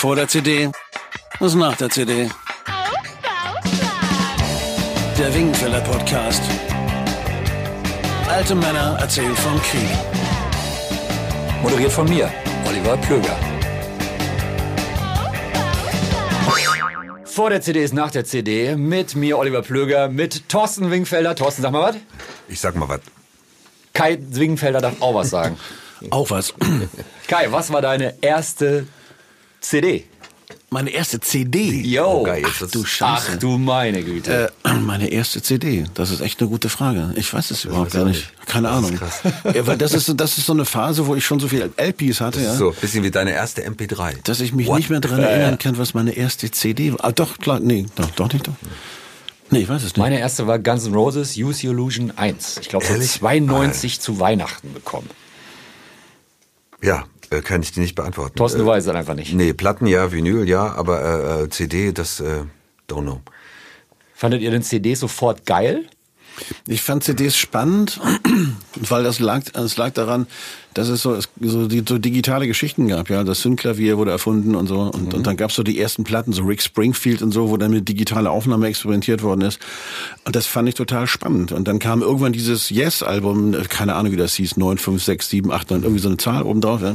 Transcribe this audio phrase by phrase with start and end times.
[0.00, 0.70] Vor der CD,
[1.40, 2.30] was nach der CD.
[5.18, 6.42] Der Wingenfeller Podcast.
[8.26, 9.90] Alte Männer erzählen vom Krieg.
[11.62, 12.32] Moderiert von mir,
[12.66, 13.36] Oliver Plöger.
[17.26, 21.34] Vor der CD ist nach der CD mit mir, Oliver Plöger, mit Thorsten Wingfelder.
[21.34, 21.96] Thorsten, sag mal was.
[22.48, 23.00] Ich sag mal was.
[23.92, 25.58] Kai Wingfelder darf auch was sagen.
[26.10, 26.54] Auch was.
[27.28, 28.86] Kai, was war deine erste
[29.60, 30.04] CD?
[30.72, 31.80] Meine erste CD.
[31.82, 32.20] Yo.
[32.20, 33.32] Oh, geil, Ach du Scheiße.
[33.32, 34.52] Ach du meine Güte.
[34.64, 37.12] Äh, meine erste CD, das ist echt eine gute Frage.
[37.16, 38.30] Ich weiß es überhaupt gar nicht.
[38.46, 38.98] Keine Ahnung.
[39.52, 42.20] Ja, weil das ist, das ist so eine Phase, wo ich schon so viele LPs
[42.20, 42.54] hatte, ja.
[42.54, 44.22] So, bisschen wie deine erste MP3.
[44.22, 47.04] Dass ich mich What nicht mehr daran erinnern kann, was meine erste CD war.
[47.04, 48.54] Ah, doch, klar, nee, doch, doch nicht, doch.
[49.50, 49.98] Nee, ich weiß es nicht.
[49.98, 52.58] Meine erste war Guns N' Roses Use Your Illusion 1.
[52.60, 53.10] Ich glaube, so Ehrlich?
[53.10, 55.10] 92 zu Weihnachten bekommen.
[56.82, 58.36] Ja, äh, kann ich dir nicht beantworten.
[58.36, 59.34] Thorsten, äh, weißt es einfach nicht.
[59.34, 62.42] Nee, Platten ja, Vinyl ja, aber äh, äh, CD, das äh,
[62.88, 63.20] don't know.
[64.14, 65.86] Fandet ihr den CD sofort geil?
[66.66, 68.00] Ich fand CDs spannend,
[68.76, 70.26] weil das lag, es lag daran,
[70.74, 73.10] dass es so, so, die, so digitale Geschichten gab.
[73.10, 74.82] Ja, das Synklavier wurde erfunden und so.
[74.82, 77.72] Und, und dann gab's so die ersten Platten, so Rick Springfield und so, wo dann
[77.72, 79.58] mit digitaler Aufnahme experimentiert worden ist.
[80.24, 81.52] Und das fand ich total spannend.
[81.52, 85.50] Und dann kam irgendwann dieses Yes-Album, keine Ahnung, wie das hieß, 9, 5, 6, 7,
[85.50, 86.80] 8, 9, irgendwie so eine Zahl oben drauf.
[86.82, 86.94] Ja.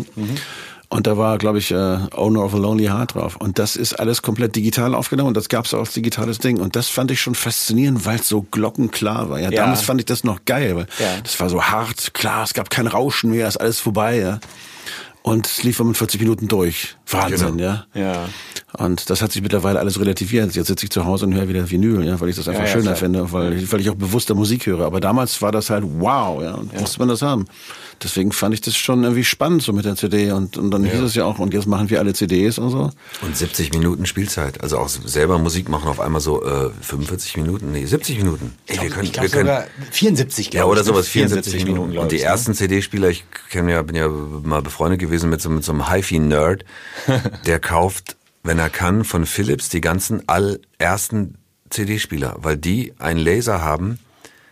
[0.89, 1.75] Und da war, glaube ich, äh,
[2.11, 3.35] Owner of a Lonely Heart drauf.
[3.37, 6.59] Und das ist alles komplett digital aufgenommen und das gab's auch als digitales Ding.
[6.59, 9.39] Und das fand ich schon faszinierend, weil es so glockenklar war.
[9.39, 9.63] Ja, Ja.
[9.63, 11.19] damals fand ich das noch geil, weil Ja.
[11.23, 14.39] das war so hart, klar, es gab kein Rauschen mehr, ist alles vorbei, ja.
[15.23, 16.95] Und es lief 45 Minuten durch.
[17.09, 17.63] Wahnsinn, Genau.
[17.63, 17.85] ja.
[17.95, 18.29] Ja.
[18.77, 20.53] Und das hat sich mittlerweile alles relativiert.
[20.53, 22.67] Jetzt sitze ich zu Hause und höre wieder Vinyl, ja, weil ich das einfach Ja,
[22.67, 22.95] ja, schöner klar.
[22.97, 24.85] finde, weil, ich- weil ich auch bewusster Musik höre.
[24.85, 27.45] Aber damals war das halt wow, ja, und musste man das haben.
[28.03, 30.99] Deswegen fand ich das schon irgendwie spannend so mit der CD und, und dann hieß
[31.01, 32.91] es ja auch, und jetzt machen wir alle CDs und so.
[33.21, 34.61] Und 70 Minuten Spielzeit.
[34.61, 38.53] Also auch selber Musik machen auf einmal so äh, 45 Minuten, nee, 70 Minuten.
[38.67, 40.93] Ey, wir können, wir können, sogar 74, Ja, glaub oder ich, ne?
[40.93, 41.91] sowas, 74 Minuten.
[41.91, 42.27] glaub und die ich, ne?
[42.27, 45.89] ersten CD-Spieler, ich kenn ja, bin ja mal befreundet gewesen mit so, mit so einem
[45.91, 46.65] HiFi-Nerd,
[47.45, 51.35] der kauft, wenn er kann, von Philips die ganzen allerersten
[51.69, 53.99] CD-Spieler, weil die einen Laser haben,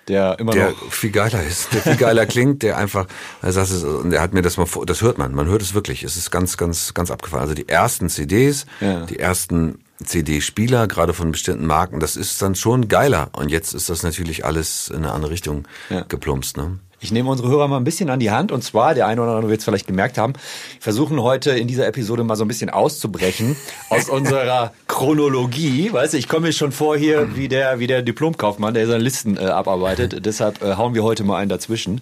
[0.10, 0.92] Der immer der noch.
[0.92, 3.08] viel geiler ist, der viel geiler klingt, der einfach,
[3.42, 5.62] also das ist, und er hat mir das mal vor, das hört man, man hört
[5.62, 7.42] es wirklich, es ist ganz, ganz, ganz abgefahren.
[7.44, 9.06] Also die ersten CDs, Ja.
[9.06, 13.30] die ersten CD-Spieler, gerade von bestimmten Marken, das ist dann schon geiler.
[13.34, 16.02] Und jetzt ist das natürlich alles in eine andere Richtung Ja.
[16.02, 16.80] geplumpst, ne?
[17.04, 19.32] Ich nehme unsere Hörer mal ein bisschen an die Hand und zwar, der eine oder
[19.32, 20.34] andere wird es vielleicht gemerkt haben,
[20.80, 23.58] versuchen heute in dieser Episode mal so ein bisschen auszubrechen
[23.90, 25.92] aus unserer Chronologie.
[25.92, 29.04] Weißt du, ich komme mir schon vor hier wie der, wie der Diplomkaufmann, der seine
[29.04, 30.26] Listen äh, abarbeitet.
[30.26, 32.02] Deshalb äh, hauen wir heute mal einen dazwischen.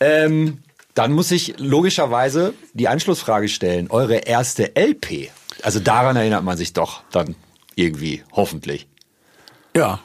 [0.00, 0.58] Ähm,
[0.94, 3.90] dann muss ich logischerweise die Anschlussfrage stellen.
[3.90, 5.30] Eure erste LP.
[5.62, 7.36] Also daran erinnert man sich doch dann
[7.76, 8.88] irgendwie, hoffentlich.
[9.76, 10.00] Ja,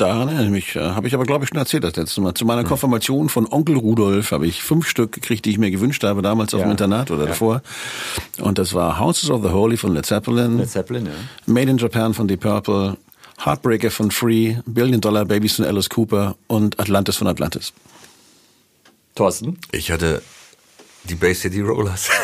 [0.00, 0.76] daran erinnere ich mich.
[0.76, 2.34] Äh, Habe ich aber, glaube ich, schon erzählt das letzte Mal.
[2.34, 6.02] Zu meiner Konfirmation von Onkel Rudolf habe ich fünf Stück gekriegt, die ich mir gewünscht
[6.04, 6.66] habe, damals auf Ja.
[6.66, 7.28] dem Internat oder Ja.
[7.28, 7.62] davor.
[8.40, 11.12] Und das war Houses of the Holy von Led Zeppelin, Led Zeppelin, ja.
[11.46, 12.96] Made in Japan von Deep Purple,
[13.44, 17.72] Heartbreaker von Free, Billion Dollar Babies von Alice Cooper und Atlantis von Atlantis.
[19.14, 19.58] Thorsten?
[19.72, 20.22] Ich hatte
[21.04, 22.10] die Bay City Rollers.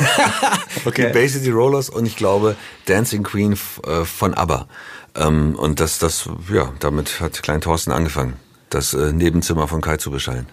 [0.84, 1.08] Okay.
[1.08, 2.54] Die Bay City Rollers und ich glaube
[2.84, 4.68] Dancing Queen äh, von ABBA.
[5.16, 8.34] Ähm, und das, das, ja, damit hat Klein Thorsten angefangen,
[8.70, 10.46] das äh, Nebenzimmer von Kai zu beschallen.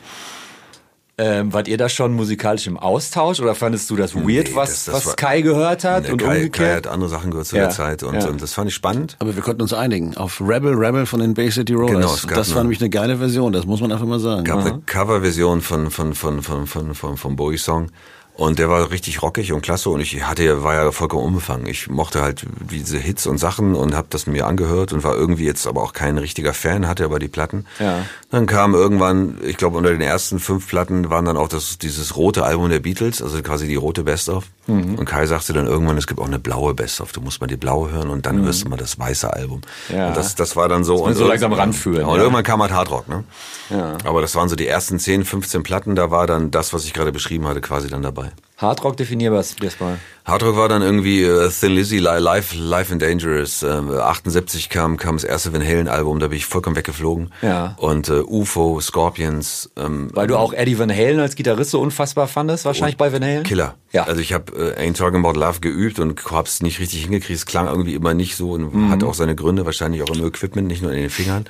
[1.15, 4.69] Ähm, wart ihr da schon musikalisch im Austausch oder fandest du das weird, Nee, was,
[4.69, 6.75] das- das was war- Kai gehört hat Der und Kai, Kai umgekehrt?
[6.87, 8.27] hat andere Sachen gehört zu Ja, der Zeit und, ja.
[8.27, 9.15] und das fand ich spannend.
[9.19, 11.91] Aber wir konnten uns einigen auf Rebel Rebel von den Bay City Rollers.
[11.91, 14.43] Genau, es gab das war nämlich eine geile Version, das muss man einfach mal sagen.
[14.43, 17.91] gab eine Coverversion von von von von von von vom Bowie Song
[18.35, 21.67] und der war richtig rockig und klasse und ich hatte ja war ja vollkommen unbefangen.
[21.67, 25.45] Ich mochte halt diese Hits und Sachen und habe das mir angehört und war irgendwie
[25.45, 27.65] jetzt aber auch kein richtiger Fan, hatte aber die Platten.
[27.79, 28.05] Ja.
[28.31, 32.15] Dann kam irgendwann, ich glaube unter den ersten fünf Platten waren dann auch das dieses
[32.15, 34.45] rote Album der Beatles, also quasi die rote Best of.
[34.65, 34.95] Mhm.
[34.95, 37.11] Und Kai sagte dann irgendwann, es gibt auch eine blaue Best of.
[37.11, 39.61] Du musst mal die blaue hören und dann hörst du mal das weiße Album.
[39.89, 39.95] Mhm.
[39.95, 40.07] Ja.
[40.07, 42.71] Und das das war dann so und so langsam ranfühlen, Ja, und irgendwann kam halt
[42.71, 43.23] Hardrock, ne?
[43.69, 43.97] Ja.
[44.03, 46.93] Aber das waren so die ersten 10, 15 Platten, da war dann das, was ich
[46.93, 48.22] gerade beschrieben hatte, quasi dann dabei.
[48.63, 49.99] Hardrock definier was das mal.
[50.25, 53.61] Hardrock war dann irgendwie äh, Thin Lizzy, Li- Life, Life and Dangerous.
[53.61, 57.31] Äh, 78 kam, kam das erste Van Halen Album, da bin ich vollkommen weggeflogen.
[57.41, 57.75] Ja.
[57.77, 59.69] Und äh, UFO, Scorpions.
[59.75, 63.21] Ähm, Weil du auch Eddie Van Halen als Gitarrist so unfassbar fandest, wahrscheinlich bei Van
[63.23, 63.43] Halen?
[63.43, 63.75] Killer.
[63.91, 64.03] Ja.
[64.05, 67.37] Also ich habe äh, Ain't Talking About Love geübt und hab's nicht richtig hingekriegt.
[67.37, 68.89] Es klang irgendwie immer nicht so und Mhm.
[68.91, 71.45] hat auch seine Gründe, wahrscheinlich auch im Equipment, nicht nur in den Fingern.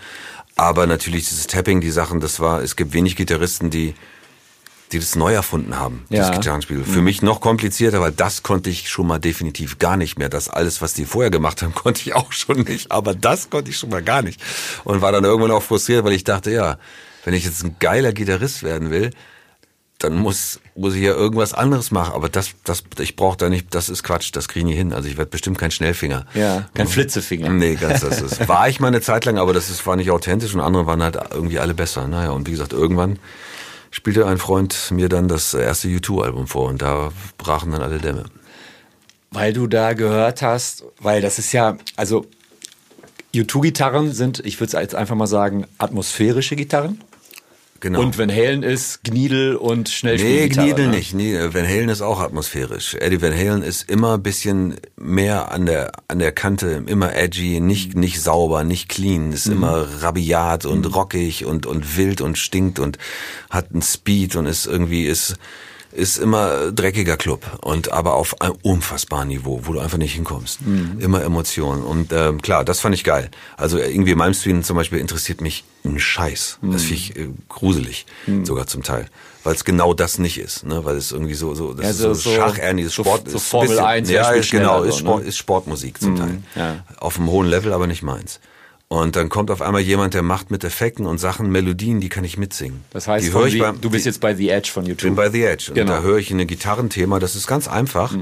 [0.56, 3.94] Aber natürlich dieses Tapping, die Sachen, das war, es gibt wenig Gitarristen, die
[4.94, 6.22] die das neu erfunden haben, Ja.
[6.28, 6.84] das Gitarrenspiel.
[6.84, 10.30] Für mich noch komplizierter, weil das konnte ich schon mal definitiv gar nicht mehr.
[10.30, 12.92] Das alles, was die vorher gemacht haben, konnte ich auch schon nicht.
[12.92, 14.40] Aber das konnte ich schon mal gar nicht.
[14.84, 16.78] Und war dann irgendwann auch frustriert, weil ich dachte, ja,
[17.26, 19.12] wenn ich jetzt ein geiler Gitarrist werden will,
[20.00, 22.14] dann muss, muss ich ja irgendwas anderes machen.
[22.14, 24.92] Aber das, das, ich brauche da nicht, das ist Quatsch, das kriege ich nie hin.
[24.92, 26.26] Also ich werde bestimmt kein Schnellfinger.
[26.34, 27.50] Ja, kein Flitzefinger.
[27.50, 28.48] Nee, ganz das ist.
[28.50, 31.02] War ich mal eine Zeit lang, aber das ist, war nicht authentisch und andere waren
[31.02, 32.08] halt irgendwie alle besser.
[32.08, 33.18] Naja, und wie gesagt, irgendwann
[33.94, 38.26] spielte ein Freund mir dann das erste U2-Album vor und da brachen dann alle Dämme.
[39.30, 42.26] Weil du da gehört hast, weil das ist ja, also
[43.36, 47.02] U2-Gitarren sind, ich würde es jetzt einfach mal sagen, atmosphärische Gitarren.
[47.84, 48.00] Genau.
[48.00, 50.68] Und Van Halen ist Gniedel und Nee, Schnellspielgitarre.
[50.68, 50.96] Gniedel ne?
[50.96, 51.14] nicht.
[51.14, 52.96] Nee, Van Halen ist auch atmosphärisch.
[52.96, 57.60] Eddie Van Halen ist immer ein bisschen mehr an der, an der Kante, immer edgy,
[57.60, 62.80] nicht, nicht sauber, nicht clean, ist immer rabiat und rockig und, und wild und stinkt
[62.80, 62.98] und
[63.50, 65.36] hat einen Speed und ist irgendwie, ist,
[65.96, 70.60] ist immer dreckiger Club und aber auf einem unfassbaren Niveau, wo du einfach nicht hinkommst.
[71.00, 73.30] Immer Emotionen und ähm, klar, das fand ich geil.
[73.58, 76.60] Also irgendwie Malmsteen zum Beispiel interessiert mich ein Scheiß.
[76.62, 78.06] Das finde ich äh, gruselig,
[78.44, 79.08] sogar zum Teil.
[79.44, 80.86] Weil es genau das nicht ist, ne?
[80.86, 83.30] Weil es irgendwie so, so, das Ja, ist so- so, so- schachärniges so- Sport.
[83.30, 85.22] so ist ein Formel bisschen- 1, wer ja, spielt ist genau, schneller ist, so, Sport,
[85.24, 85.28] ne?
[85.30, 86.38] ist Sportmusik zum Teil.
[86.56, 86.86] ja.
[86.98, 88.40] Auf einem hohen Level, aber nicht meins.
[88.94, 92.24] Und dann kommt auf einmal jemand, der macht mit Effekten und Sachen Melodien, die kann
[92.24, 92.82] ich mitsingen.
[92.92, 94.92] Das heißt, die höre ich beim, du bist die, jetzt bei The Edge von bin
[94.92, 95.16] YouTube.
[95.16, 95.66] bei The Edge.
[95.70, 95.94] Und Genau.
[95.94, 98.16] da höre ich ein Gitarrenthema, das ist ganz einfach.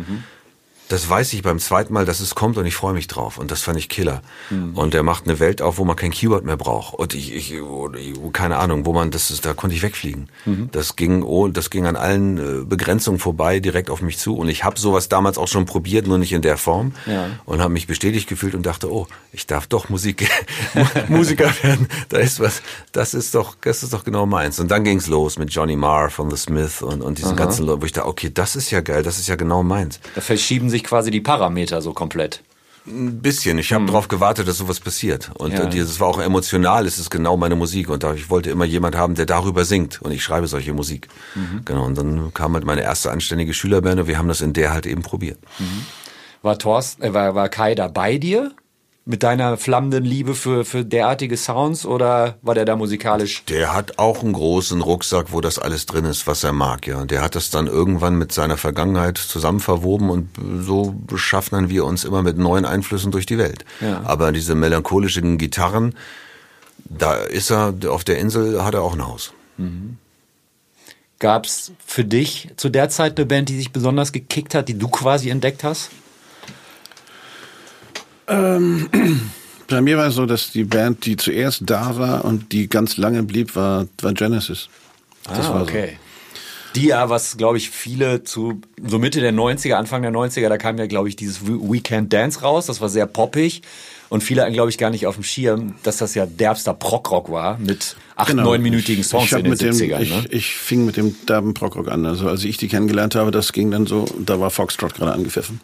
[0.92, 3.38] Das weiß ich beim zweiten Mal, dass es kommt und ich freue mich drauf.
[3.38, 4.22] Und das fand ich Killer.
[4.74, 6.96] Und er macht eine Welt auf, wo man kein Keyword mehr braucht.
[6.96, 7.54] Und ich, ich
[8.34, 10.28] keine Ahnung, wo man, das ist, da konnte ich wegfliegen.
[10.72, 14.36] Das ging, oh, das ging an allen äh, Begrenzungen vorbei, direkt auf mich zu.
[14.36, 16.94] Und ich habe sowas damals auch schon probiert, nur nicht in der Form.
[17.06, 17.30] Ja.
[17.46, 20.28] Und habe mich bestätigt gefühlt und dachte, oh, ich darf doch Musik,
[21.08, 21.88] Musiker werden.
[22.10, 22.62] Da ist was,
[22.92, 24.60] das ist doch, das ist doch genau meins.
[24.60, 27.82] Und dann ging's los mit Johnny Marr von The Smith und, und diesen ganzen Leuten,
[27.82, 30.02] wo ich dachte, okay, das ist ja geil, das ist ja genau meins.
[30.16, 32.42] Da verschieben sich quasi die Parameter so komplett.
[32.88, 33.60] Ein bisschen.
[33.60, 35.30] Ich habe darauf gewartet, dass sowas passiert.
[35.36, 35.66] Und Ja.
[35.66, 36.88] äh, dieses war auch emotional.
[36.88, 37.90] Es ist genau meine Musik.
[37.90, 40.02] Und ich wollte immer jemand haben, der darüber singt.
[40.02, 41.08] Und ich schreibe solche Musik.
[41.66, 41.86] Genau.
[41.86, 44.88] Und dann kam halt meine erste anständige Schülerband und wir haben das in der halt
[44.88, 45.38] eben probiert.
[46.42, 48.52] War Thorsten, äh, war, war Kai da bei dir?
[49.04, 53.44] Mit deiner flammenden Liebe für, für derartige Sounds oder war der da musikalisch?
[53.46, 57.04] Der hat auch einen großen Rucksack, wo das alles drin ist, was er mag, ja.
[57.06, 62.04] Der hat das dann irgendwann mit seiner Vergangenheit zusammen verwoben und so beschaffen wir uns
[62.04, 63.66] immer mit neuen Einflüssen durch die Welt.
[63.80, 64.02] Ja.
[64.06, 65.96] Aber diese melancholischen Gitarren,
[66.86, 69.34] da ist er, auf der Insel hat er auch ein Haus.
[71.18, 74.88] Gab's für dich zu der Zeit eine Band, die sich besonders gekickt hat, die du
[74.88, 75.90] quasi entdeckt hast?
[79.68, 82.98] Bei mir war es so, dass die Band, die zuerst da war und die ganz
[82.98, 84.70] lange blieb, war, war Genesis.
[85.24, 85.64] Das ah, war so.
[85.64, 85.98] okay.
[86.76, 90.58] Die ja, was glaube ich viele zu so Mitte der 90er, Anfang der 90er, da
[90.58, 93.62] kam ja glaube ich dieses Weekend Dance raus, das war sehr poppig
[94.12, 97.32] und viele hatten glaube ich gar nicht auf dem Schirm, dass das ja derbster Prog-Rock
[97.32, 100.02] war mit acht, neunminütigen Songs ich, ich in den mit dem, 70ern.
[100.02, 100.26] ich, ne?
[100.32, 102.06] ich fing mit dem derben Prog-Rock an.
[102.06, 105.62] Also als ich die kennengelernt habe, das ging dann so, da war Foxtrot gerade angepfiffen.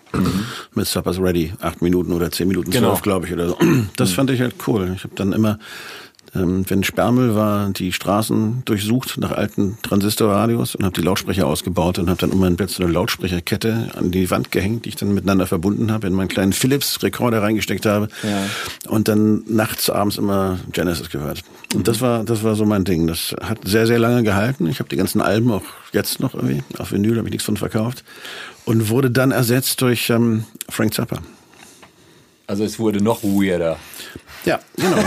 [0.74, 1.54] Mit Supper's Ready.
[1.60, 2.74] Acht Minuten oder zehn Minuten Mhm.
[2.74, 2.96] Genau.
[2.96, 3.58] glaube ich, oder so.
[3.98, 4.94] Das fand ich halt cool.
[4.96, 5.60] Ich habe dann immer,
[6.39, 12.10] wenn Sperrmüll war, die Straßen durchsucht nach alten Transistorradios und habe die Lautsprecher ausgebaut und
[12.10, 15.48] habe dann im Bett so eine Lautsprecherkette an die Wand gehängt, die ich dann miteinander
[15.48, 18.89] verbunden habe, in meinen kleinen Philips-Rekorder reingesteckt habe Ja.
[18.89, 21.44] und dann nachts, abends immer Genesis gehört.
[21.74, 23.08] Und das war, das war so mein Ding.
[23.08, 24.67] Das hat sehr, sehr lange gehalten.
[24.67, 25.63] Ich habe die ganzen Alben auch
[25.94, 28.03] jetzt noch irgendwie auf Vinyl, habe ich nichts von verkauft
[28.65, 31.20] und wurde dann ersetzt durch ähm, Frank Zappa.
[32.50, 33.77] Also es wurde noch weirder.
[34.45, 34.97] Ja, genau.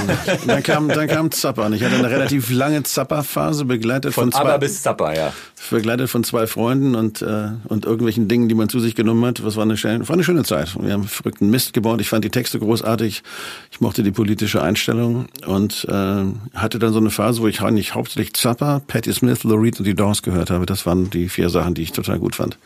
[0.46, 1.66] Dann kam, dann kam Zappa.
[1.66, 5.32] Und ich hatte eine relativ lange Zappa-Phase, begleitet von, Von zwei, Aber bis Zappa, ja.
[5.70, 9.44] begleitet von zwei Freunden und, äh, und irgendwelchen Dingen, die man zu sich genommen hat.
[9.44, 10.76] Was war eine, schöne, war eine schöne Zeit.
[10.80, 12.00] Wir haben verrückten Mist gebaut.
[12.00, 13.22] Ich fand die Texte großartig.
[13.70, 16.24] Ich mochte die politische Einstellung und äh,
[16.54, 19.86] hatte dann so eine Phase, wo ich eigentlich hauptsächlich Zappa, Patti Smith, Lou Reed und
[19.86, 20.66] die Doors gehört habe.
[20.66, 22.58] Das waren die vier Sachen, die ich total gut fand.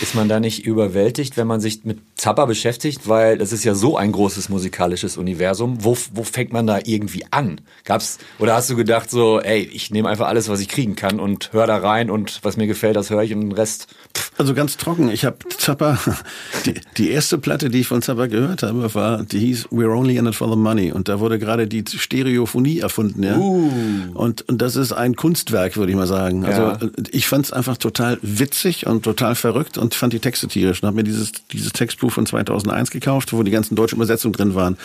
[0.00, 3.08] Ist man da nicht überwältigt, wenn man sich mit Zappa beschäftigt?
[3.08, 5.84] Weil das ist ja so ein großes musikalisches Universum.
[5.86, 7.60] Wo, wo fängt man da irgendwie an?
[7.84, 11.20] Gab's, oder hast du gedacht so, ey, ich nehme einfach alles, was ich kriegen kann
[11.20, 14.25] und hör da rein und was mir gefällt, das höre ich und den Rest, pff,
[14.38, 15.08] Also ganz trocken.
[15.08, 15.98] Ich habe Zappa,
[16.66, 20.16] die, die erste Platte, die ich von Zappa gehört habe, war, die hieß We're Only
[20.16, 20.92] in it for the Money.
[20.92, 23.22] Und da wurde gerade die Stereophonie erfunden.
[23.22, 23.36] Ja?
[23.36, 26.44] Und, und das ist ein Kunstwerk, würde ich mal sagen.
[26.44, 26.78] Also Ja.
[27.10, 30.82] ich fand es einfach total witzig und total verrückt und fand die Texte tierisch.
[30.82, 34.54] Und habe mir dieses, dieses Textbuch von 2001 gekauft, wo die ganzen deutschen Übersetzungen drin
[34.54, 34.76] waren.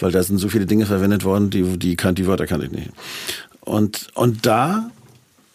[0.00, 2.90] Weil da sind so viele Dinge verwendet worden, die, die, die Wörter kannte ich nicht.
[3.60, 4.90] Und, und da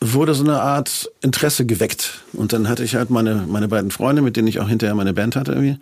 [0.01, 2.22] wurde so eine Art Interesse geweckt.
[2.32, 5.13] Und dann hatte ich halt meine, meine beiden Freunde, mit denen ich auch hinterher meine
[5.13, 5.77] Band hatte irgendwie.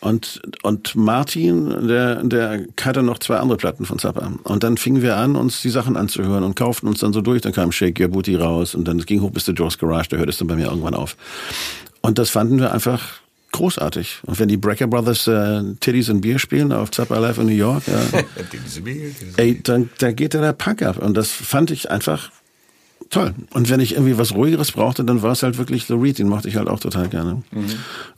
[0.00, 4.32] Und, und Martin, der, der hatte noch zwei andere Platten von Zappa.
[4.42, 7.40] Und dann fingen wir an, uns die Sachen anzuhören und kauften uns dann so durch.
[7.40, 10.16] Dann kam Shake Your Booty raus und dann ging hoch bis zu Joe's Garage, da
[10.16, 11.16] hört es dann bei mir irgendwann auf.
[12.00, 13.00] Und das fanden wir einfach
[13.52, 14.22] großartig.
[14.24, 17.52] Und wenn die Brecker Brothers äh, Titties und Bier spielen auf Zappa Live in New
[17.52, 18.22] York, ja,
[19.36, 20.98] ey, dann, da geht da der Punk ab.
[20.98, 22.30] Und das fand ich einfach
[23.12, 23.34] toll.
[23.52, 26.28] Und wenn ich irgendwie was Ruhigeres brauchte, dann war es halt wirklich Lou Reed, den
[26.28, 27.42] mochte ich halt auch total gerne.
[27.52, 27.66] Mhm.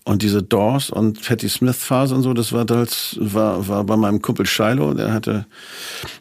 [0.05, 3.97] Und diese Doors und Patti Smith Phase und so, das war das war, war bei
[3.97, 5.47] meinem Kumpel Shiloh, der hatte,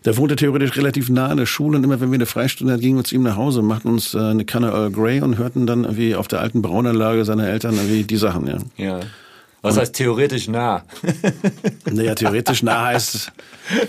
[0.04, 2.82] der wohnte theoretisch relativ nah an der Schule und immer wenn wir eine Freistunde hatten,
[2.82, 5.68] gingen wir zu ihm nach Hause, machten uns äh, eine Kanne Earl Grey und hörten
[5.68, 8.58] dann irgendwie auf der alten Braunanlage seiner Eltern irgendwie die Sachen, ja.
[8.78, 9.00] Ja.
[9.62, 10.84] Was heißt theoretisch nah?
[11.90, 13.32] naja, theoretisch nah heißt,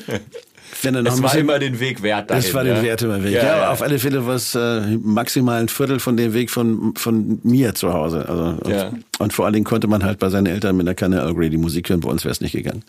[0.83, 2.43] wenn er noch es war bisschen, immer den Weg wert dahin.
[2.45, 2.83] Es war den ja?
[2.83, 3.33] Wert immer Weg.
[3.35, 3.71] Ja, Ja, ja.
[3.71, 7.75] auf alle Fälle war es äh, maximal ein Viertel von dem Weg von, von mir
[7.75, 8.29] zu Hause.
[8.29, 8.89] Also, Ja.
[8.89, 11.35] und, und vor allen Dingen konnte man halt bei seinen Eltern mit einer Kanne Earl
[11.35, 12.01] Grey die Musik hören.
[12.01, 12.83] Bei uns wäre es nicht gegangen.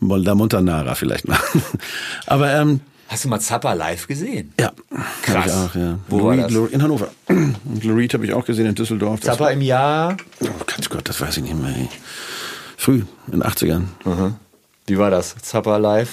[0.00, 1.38] Molda Montanara vielleicht mal.
[2.26, 4.52] Aber ähm, Hast du mal Zappa live gesehen?
[4.58, 4.72] ja,
[5.22, 5.46] Krass.
[5.46, 5.74] Ich auch.
[5.74, 5.98] Ja.
[6.08, 6.52] Wo Lou war das?
[6.52, 7.08] Lou- in Hannover.
[7.28, 9.20] Und Reed habe ich auch gesehen in Düsseldorf.
[9.20, 10.16] Das Zappa im Jahr.
[10.40, 11.74] Oh Gott, Gott, das weiß ich nicht mehr.
[12.76, 13.82] Früh, in den 80ern.
[14.86, 15.36] Wie war das?
[15.42, 16.08] Zappa live?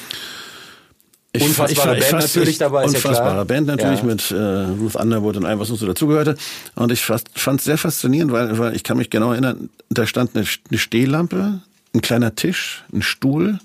[1.33, 3.45] Ich, Unfassbare Band natürlich dabei, ist ja klar.
[3.45, 4.05] Band natürlich Ja.
[4.05, 6.35] mit äh, Ruth Underwood und allem, was uns so dazugehörte.
[6.75, 10.35] Und ich fand es sehr faszinierend, weil, weil ich kann mich genau erinnern, da stand
[10.35, 11.61] eine, eine Stehlampe,
[11.93, 13.59] ein kleiner Tisch, ein Stuhl,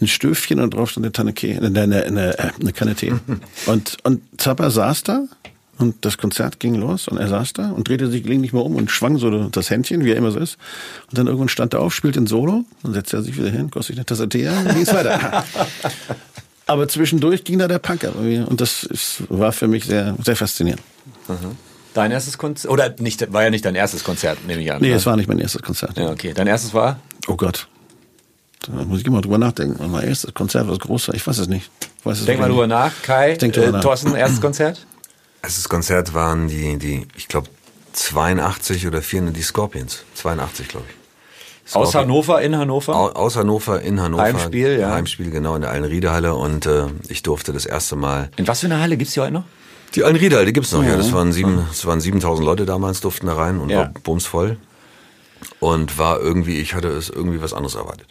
[0.00, 3.12] ein Stöfchen und drauf stand eine Tanne Tee, eine, eine, eine, äh, eine Kanne Tee.
[3.66, 5.24] und, und Zappa saß da
[5.78, 8.76] und das Konzert ging los und er saß da und drehte sich gelegentlich mal um
[8.76, 10.58] und schwang so das Händchen, wie er immer so ist.
[11.10, 13.68] Und dann irgendwann stand er auf, spielte ein Solo, dann setzte er sich wieder hin,
[13.72, 15.44] goss sich eine Tasse Tee ein und ging es weiter.
[16.68, 18.14] Aber zwischendurch ging da der Punk ab.
[18.14, 20.82] Und das ist, war für mich sehr, sehr faszinierend.
[21.94, 22.70] Dein erstes Konzert?
[22.70, 24.80] Oder nicht, war ja nicht dein erstes Konzert, nehme ich an.
[24.82, 24.94] Nee, ne?
[24.94, 25.96] es war nicht mein erstes Konzert.
[25.96, 26.34] Ja, okay.
[26.34, 27.00] Dein erstes war?
[27.26, 27.68] Oh Gott.
[28.66, 29.90] Da muss ich immer drüber nachdenken.
[29.90, 31.70] Mein erstes Konzert, was groß war, ich weiß es nicht.
[32.00, 32.76] Ich weiß es Denk mal drüber nicht.
[32.76, 32.92] nach.
[33.02, 33.80] Kai, denk drüber äh, nach.
[33.80, 34.86] Thorsten, erstes Konzert?
[35.42, 37.48] Erstes Konzert waren die, die ich glaube,
[37.94, 40.04] 82 oder 4, die Scorpions.
[40.14, 40.97] 82, glaube ich.
[41.72, 42.94] Aus Hannover, in Hannover?
[42.96, 44.22] Au- Aus Hannover, in Hannover.
[44.22, 44.90] Heimspiel, ja.
[44.92, 46.34] Heimspiel, genau, in der Allenriederhalle.
[46.34, 48.30] Und äh, ich durfte das erste Mal...
[48.36, 49.44] In was für einer Halle gibt's die heute noch?
[49.94, 50.96] Die Allenriederhalle, die gibt's noch, ja.
[50.96, 53.78] Das waren, sieben, das waren 7000 Leute damals, durften da rein und Ja.
[53.78, 54.56] war bumsvoll.
[55.60, 58.08] Und war irgendwie, ich hatte es irgendwie was anderes erwartet.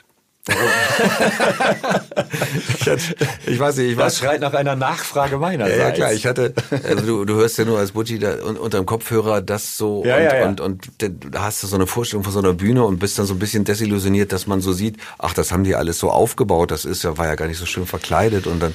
[2.80, 5.78] Ich, hatte, ich weiß nicht, ich war Das schreit nach einer Nachfrage meinerseits.
[5.78, 6.54] Ja, ja, klar, ich hatte,
[6.88, 10.18] also du, du hörst ja nur als Butchi da un, unterm Kopfhörer das so Ja,
[10.18, 10.46] und, ja, ja.
[10.48, 13.26] und, und da hast du so eine Vorstellung von so einer Bühne und bist dann
[13.26, 16.72] so ein bisschen desillusioniert, dass man so sieht, ach, das haben die alles so aufgebaut,
[16.72, 18.74] das ist ja, war ja gar nicht so schön verkleidet und dann,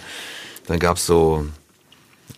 [0.67, 1.47] dann gab's so,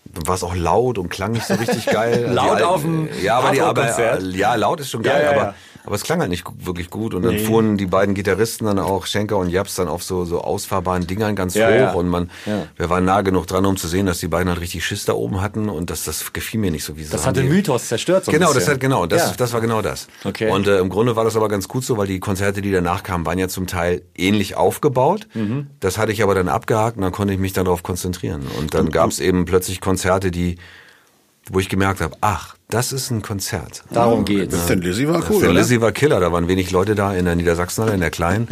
[0.07, 2.25] dann war es auch laut und klang nicht so richtig geil.
[2.25, 5.33] Also Laut alten- auf dem ja, aber die, aber, ja, laut ist schon geil, Ja,
[5.33, 5.55] ja, aber.
[5.85, 9.07] Aber es klang halt nicht wirklich gut und dann fuhren die beiden Gitarristen dann auch,
[9.07, 11.93] Schenker und Japs, dann auf so, so ausfahrbaren Dingern ganz Ja, hoch ja.
[11.93, 12.67] und man, Ja.
[12.77, 15.13] wir waren nah genug dran, um zu sehen, dass die beiden halt richtig Schiss da
[15.13, 17.89] oben hatten und das, das gefiel mir nicht so, wie sie Das hat den Mythos
[17.89, 20.09] zerstört so Genau, das hat genau, das, das war genau das.
[20.25, 20.51] Okay.
[20.51, 23.03] Und äh, im Grunde war das aber ganz gut so, weil die Konzerte, die danach
[23.03, 25.27] kamen, waren ja zum Teil ähnlich aufgebaut.
[25.35, 25.69] Mhm.
[25.81, 28.43] Das hatte ich aber dann abgehakt und dann konnte ich mich dann darauf konzentrieren.
[28.59, 30.57] Und dann gab es eben plötzlich Konzerte, die,
[31.51, 33.85] wo ich gemerkt habe, ach, das ist ein Konzert.
[33.91, 34.67] Darum geht's.
[34.67, 35.53] Thin Lizzy war cool, Thin?
[35.53, 38.49] Lizzy war Killer, da waren wenig Leute da in der Niedersachsenhalle, in der Kleinen.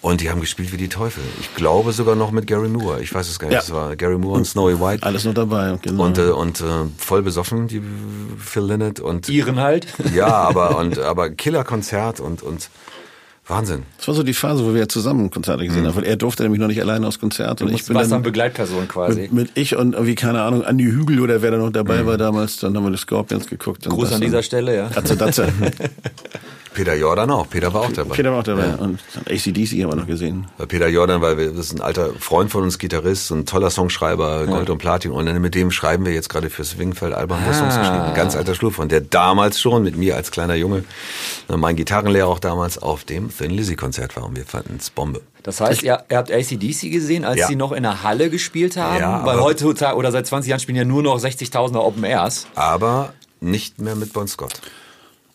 [0.00, 1.22] Und die haben gespielt wie die Teufel.
[1.40, 3.02] Ich glaube sogar noch mit Gary Moore.
[3.02, 3.54] Ich weiß es gar nicht.
[3.56, 3.60] Ja.
[3.60, 5.04] Es war Gary Moore und Snowy White.
[5.04, 5.78] Alles noch dabei.
[5.82, 6.04] Genau.
[6.04, 6.64] Und, äh, und äh,
[6.96, 7.82] voll besoffen, die
[8.38, 9.00] Phil Lynott.
[9.00, 9.86] Und Iren halt.
[10.14, 12.70] ja, aber und aber Killerkonzert und und
[13.48, 13.82] Wahnsinn.
[13.96, 15.96] das war so die Phase, wo wir ja zusammen Konzerte gesehen haben.
[15.96, 17.62] Weil er durfte nämlich noch nicht alleine aufs Konzert.
[17.62, 19.22] Und Du ich bin warst dann dann Begleitperson quasi.
[19.22, 22.18] mit, mit ich und irgendwie, keine Ahnung, Andi Hügel oder wer da noch dabei war
[22.18, 22.58] damals.
[22.58, 23.86] Dann haben wir die Scorpions geguckt.
[23.86, 24.88] und Gruß das an dieser Stelle, ja.
[24.88, 25.48] Datze, Datze.
[26.78, 27.48] Peter Jordan auch.
[27.50, 28.14] Peter war auch dabei.
[28.14, 28.76] Peter war auch dabei.
[28.76, 30.46] Und ACDC haben wir noch gesehen.
[30.58, 33.70] Weil Peter Jordan, weil wir, das ist ein alter Freund von uns, Gitarrist, ein toller
[33.70, 35.10] Songschreiber, Gold und Platin.
[35.10, 37.80] Und dann mit dem schreiben wir jetzt gerade fürs Wingfeld-Album der Songs Ah.
[37.80, 38.02] geschrieben.
[38.04, 40.84] Ein ganz alter Schlur von der damals schon mit mir als kleiner Junge,
[41.48, 44.90] äh, mein Gitarrenlehrer auch damals auf dem Thin Lizzy Konzert war und wir fanden es
[44.90, 45.20] Bombe.
[45.42, 47.46] Das heißt, ihr, ihr habt ACDC gesehen, als Ja.
[47.48, 49.00] sie noch in der Halle gespielt haben?
[49.00, 52.46] Ja, Weil heutzutage oder seit 20 Jahren spielen ja nur noch 60.000er Open Airs.
[52.54, 54.60] Aber nicht mehr mit Bon Scott.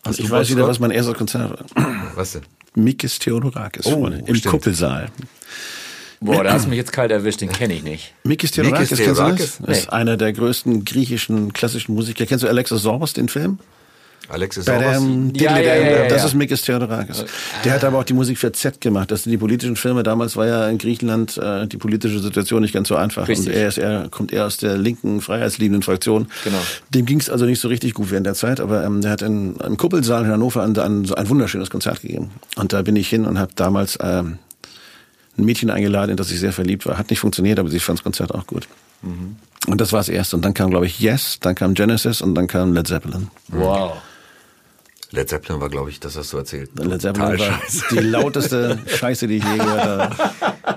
[0.05, 1.95] Und ich du weiß wieder, was mein erstes Konzert war.
[2.15, 2.41] Was denn?
[2.75, 4.51] Mikis Theodorakis, Freunde, im stimmt.
[4.51, 5.09] Kuppelsaal.
[6.19, 8.13] Boah, da hast du mich jetzt kalt erwischt, den kenne ich nicht.
[8.23, 9.35] Mikis Theodorakis, Mikis kennst du das?
[9.37, 9.59] Theodorakis?
[9.65, 12.25] Das ist einer der größten griechischen klassischen Musiker.
[12.25, 13.59] Kennst du Alexis Sorbos, den Film?
[14.29, 15.41] Alexis Badam, Sorbas.
[15.41, 16.27] Ja, ja, ja, ja, Das ja.
[16.27, 17.25] ist Mikis Theodorakis.
[17.65, 19.11] Der hat aber auch die Musik für Z gemacht.
[19.11, 20.03] Das sind die politischen Filme.
[20.03, 23.27] Damals war ja in Griechenland äh, die politische Situation nicht ganz so einfach.
[23.27, 23.47] Richtig.
[23.47, 26.27] Und er, ist, er kommt eher aus der linken, freiheitsliebenden Fraktion.
[26.43, 26.57] Genau.
[26.89, 28.59] Dem ging es also nicht so richtig gut während der Zeit.
[28.59, 32.31] Aber ähm, der hat in, im Kuppelsaal in Hannover ein, ein, ein wunderschönes Konzert gegeben.
[32.55, 34.37] Und da bin ich hin und habe damals ähm,
[35.37, 36.97] ein Mädchen eingeladen, in das ich sehr verliebt war.
[36.97, 38.67] Hat nicht funktioniert, aber sie fand das Konzert auch gut.
[39.01, 39.35] Mhm.
[39.67, 40.35] Und das war das erste.
[40.35, 43.29] Und dann kam, glaube ich, Yes, dann kam Genesis und dann kam Led Zeppelin.
[43.49, 43.93] Wow.
[45.13, 46.71] Led Zeppelin war, glaube ich, das hast du erzählt.
[46.75, 47.83] Led Zeppelin Total war scheiße.
[47.91, 50.15] die lauteste Scheiße, die ich je gehört habe.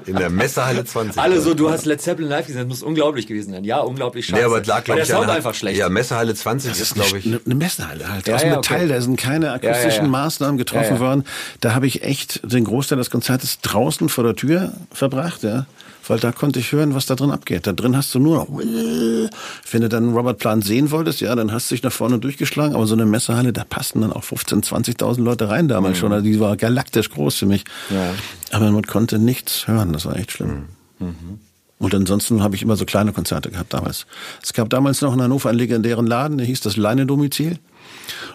[0.06, 1.20] In der Messehalle 20.
[1.20, 3.64] Alle so, du hast Led Zeppelin live gesehen, das muss unglaublich gewesen sein.
[3.64, 4.38] Ja, unglaublich scheiße.
[4.38, 5.78] Nee, aber lag, glaube der ich, Sound einfach schlecht.
[5.78, 7.26] Ja, Messehalle 20 ist, glaube ich.
[7.26, 8.28] Eine, eine Messehalle halt.
[8.28, 8.88] Ja, aus ja, Metall, okay.
[8.88, 10.08] da sind keine akustischen Ja, ja, ja.
[10.08, 11.00] Maßnahmen getroffen Ja, ja.
[11.00, 11.24] worden.
[11.62, 15.64] Da habe ich echt den Großteil des Konzertes draußen vor der Tür verbracht, ja.
[16.08, 17.66] Weil da konnte ich hören, was da drin abgeht.
[17.66, 21.52] Da drin hast du nur noch, wenn du dann Robert Plant sehen wolltest, ja, dann
[21.52, 22.75] hast du dich nach vorne durchgeschlagen.
[22.75, 26.12] Aber so eine Messehalle, da passten dann auch 15.000, 20.000 Leute rein damals schon.
[26.12, 27.64] Also die war galaktisch groß für mich.
[27.90, 27.96] Mhm.
[27.96, 28.14] Ja.
[28.52, 29.92] Aber man konnte nichts hören.
[29.92, 30.66] Das war echt schlimm.
[30.98, 31.40] Mhm.
[31.78, 34.06] Und ansonsten habe ich immer so kleine Konzerte gehabt damals.
[34.42, 37.58] Es gab damals noch in Hannover einen legendären Laden, der hieß das Leine-Domizil.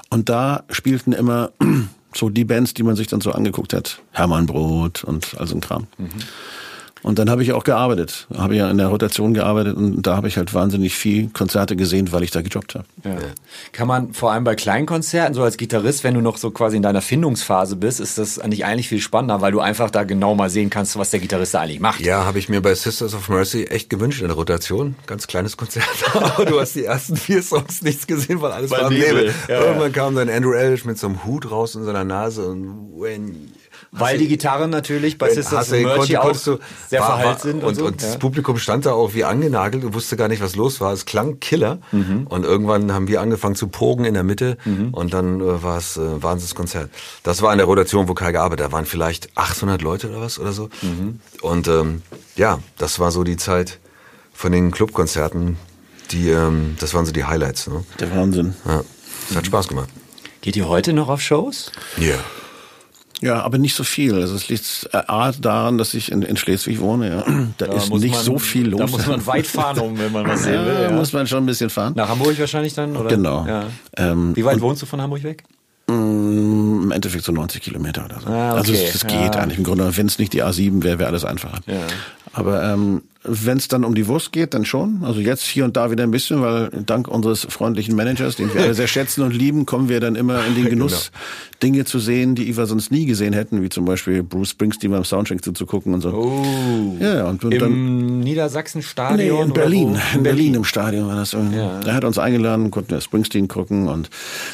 [0.09, 1.51] Und da spielten immer
[2.13, 3.99] so die Bands, die man sich dann so angeguckt hat.
[4.11, 5.87] Hermann Brot und all so ein Kram.
[7.03, 8.27] Und dann habe ich auch gearbeitet.
[8.35, 12.11] Habe ja in der Rotation gearbeitet und da habe ich halt wahnsinnig viel Konzerte gesehen,
[12.11, 12.85] weil ich da gejobbt habe.
[13.03, 13.17] Ja.
[13.71, 16.83] Kann man vor allem bei Kleinkonzerten, so als Gitarrist, wenn du noch so quasi in
[16.83, 20.49] deiner Findungsphase bist, ist das eigentlich eigentlich viel spannender, weil du einfach da genau mal
[20.49, 22.01] sehen kannst, was der Gitarrist da eigentlich macht.
[22.01, 24.95] Ja, habe ich mir bei Sisters of Mercy echt gewünscht in der Rotation.
[25.07, 25.85] Ganz kleines Konzert.
[26.13, 29.15] Aber du hast die ersten vier Songs nichts gesehen, weil alles Weil war im Nebel.
[29.15, 29.33] Nebel.
[29.47, 32.91] Ja, Irgendwann kam dann Andrew Eldridge mit so einem Hut raus in seiner Nase und
[32.99, 33.51] when
[33.91, 36.59] Weil die Gitarren natürlich bei Wenn Sisters Mercy konntest- auch du-
[36.89, 37.63] sehr verhallt sind.
[37.63, 37.85] Und, Und, so.
[37.85, 38.19] und das ja.
[38.19, 40.93] Publikum stand da auch wie angenagelt und wusste gar nicht, was los war.
[40.93, 41.79] Es klang Killer.
[41.91, 42.27] Mhm.
[42.27, 44.57] Und irgendwann haben wir angefangen zu pogen in der Mitte
[44.91, 46.89] und dann äh, war es äh, Wahnsinnskonzert.
[47.23, 48.65] Das war in der Rotation, wo Kai gearbeitet.
[48.67, 50.69] Da waren vielleicht 800 Leute oder was oder so.
[50.81, 51.19] Mhm.
[51.41, 52.01] Und ähm,
[52.35, 53.79] ja, das war so die Zeit
[54.33, 55.57] von den Clubkonzerten.
[56.11, 57.67] Die, ähm, das waren so die Highlights.
[57.67, 57.83] Ne?
[57.99, 58.53] Der Wahnsinn.
[58.65, 58.83] Ja,
[59.29, 59.89] es hat Spaß gemacht.
[60.41, 61.71] Geht ihr heute noch auf Shows?
[61.97, 62.15] Ja.
[63.21, 64.15] Ja, aber nicht so viel.
[64.15, 67.09] Also es liegt äh, A daran, dass ich in, in Schleswig wohne.
[67.09, 67.23] Ja.
[67.57, 68.79] Da ist muss nicht man- so viel los.
[68.79, 70.73] Da muss man weit fahren, um, wenn man was sehen will.
[70.73, 70.91] ja, Ja.
[70.91, 71.93] muss man schon ein bisschen fahren.
[71.95, 72.97] Nach Hamburg wahrscheinlich dann?
[72.97, 73.09] Oder?
[73.09, 73.45] Genau.
[73.45, 73.65] Ja.
[73.97, 75.43] Ähm, Wie weit wohnst du von Hamburg weg?
[75.87, 78.27] Mm, Im Endeffekt so 90 Kilometer oder so.
[78.27, 78.57] Ah, okay.
[78.59, 79.95] Also es, es geht eigentlich im Grunde.
[79.95, 81.59] Wenn es nicht die A7 wäre, wäre alles einfacher.
[81.67, 81.75] Ja.
[82.33, 85.01] Aber ähm, wenn es dann um die Wurst geht, dann schon.
[85.03, 88.61] Also jetzt hier und da wieder ein bisschen, weil dank unseres freundlichen Managers, den wir
[88.61, 91.11] alle sehr schätzen und lieben, kommen wir dann immer in den Genuss,
[91.61, 95.03] Dinge zu sehen, die wir sonst nie gesehen hätten, wie zum Beispiel Bruce Springsteen beim
[95.03, 96.09] Soundcheck zuzugucken und so.
[96.13, 96.97] Oh.
[96.99, 99.37] Ja, und, und dann Im Nee, Niedersachsen-Stadion?
[99.45, 99.99] in oder Berlin.
[100.15, 101.33] In Berlin im Stadion war das.
[101.33, 101.57] irgendwie.
[101.57, 101.79] Ja.
[101.81, 104.09] Er hat uns eingeladen, konnten wir Springsteen gucken und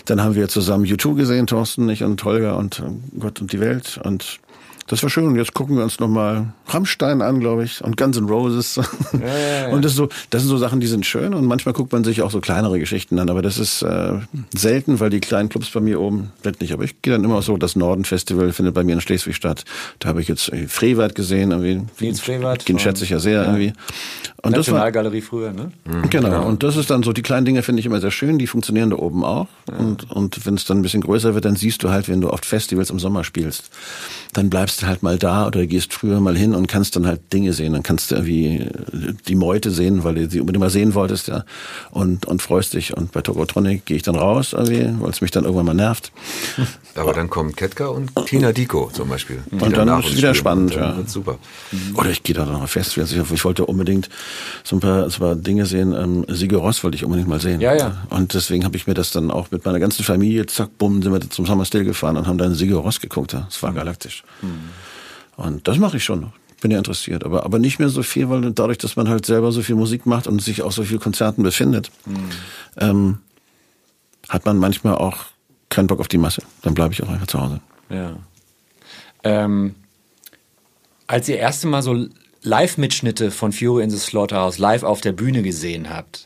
[0.06, 3.60] dann haben wir zusammen U2 gesehen, Thorsten, ich und Holger und äh, Gott und die
[3.60, 4.40] Welt und
[4.88, 5.26] das war schön.
[5.26, 8.78] Und jetzt gucken wir uns nochmal Rammstein an, glaube ich, und Guns N' Roses.
[9.72, 11.34] Und das, ist so, das sind so Sachen, die sind schön.
[11.34, 13.30] Und manchmal guckt man sich auch so kleinere Geschichten an.
[13.30, 14.14] Aber das ist äh,
[14.56, 16.74] selten, weil die kleinen Clubs bei mir oben sind nicht.
[16.74, 19.66] Aber ich gehe dann immer so, das Norden-Festival findet bei mir in Schleswig statt.
[20.00, 21.52] Da habe ich jetzt äh, Frevert gesehen.
[21.52, 21.82] Irgendwie.
[22.00, 23.74] Nils Frevert Den schätze ich ja sehr irgendwie.
[24.44, 25.72] Und das war, Nationalgalerie früher, ne?
[26.10, 26.48] Genau.
[26.48, 28.92] Und das ist dann so, die kleinen Dinge finde ich immer sehr schön, die funktionieren
[28.92, 29.48] da oben auch.
[29.78, 32.30] Und, und wenn es dann ein bisschen größer wird, dann siehst du halt, wenn du
[32.30, 33.72] oft Festivals im Sommer spielst,
[34.34, 37.34] dann bleibst du halt mal da oder gehst früher mal hin und kannst dann halt
[37.34, 37.74] Dinge sehen.
[37.74, 41.28] Dann kannst du irgendwie äh, die Meute sehen, weil du sie unbedingt mal sehen wolltest,
[41.28, 41.46] ja.
[41.92, 42.96] Und, und freust dich.
[42.96, 46.12] Und bei Tokotronic gehe ich dann raus, irgendwie, weil es mich dann irgendwann mal nervt.
[46.96, 49.44] Aber dann kommen Ketka und Tina Diko zum Beispiel.
[49.52, 50.36] Und dann ist es wieder spielen.
[50.36, 50.96] spannend, ja.
[51.06, 51.38] Super.
[51.96, 53.12] Oder ich gehe da noch auf Festivals.
[53.12, 54.10] Ich, ich wollte unbedingt
[54.64, 55.94] so ein paar, so ein paar Dinge sehen.
[55.94, 57.62] Ähm, Sigur Ross wollte ich unbedingt mal sehen.
[57.62, 58.08] Ja, ja.
[58.10, 61.12] Und deswegen habe ich mir das dann auch mit meiner ganzen Familie, zack, bumm, sind
[61.12, 63.34] wir zum Summer Still gefahren und haben dann Sigur Ross geguckt.
[63.34, 63.46] Ja.
[63.48, 64.24] Das war galaktisch.
[65.38, 66.34] Und das mache ich schon noch.
[66.60, 67.24] Bin ja interessiert.
[67.24, 70.06] Aber, aber nicht mehr so viel, weil dadurch, dass man halt selber so viel Musik
[70.06, 71.92] macht und sich auf so viel Konzerten befindet,
[72.78, 73.20] ähm,
[74.28, 75.18] hat man manchmal auch
[75.70, 76.42] keinen Bock auf die Masse.
[76.64, 77.62] Dann bleibe ich auch einfach zu Hause.
[77.90, 78.18] Ja.
[79.24, 79.76] Ähm,
[81.06, 82.08] als ihr erste Mal so
[82.42, 86.26] Live-Mitschnitte von Fury in the Slaughterhouse live auf der Bühne gesehen habt,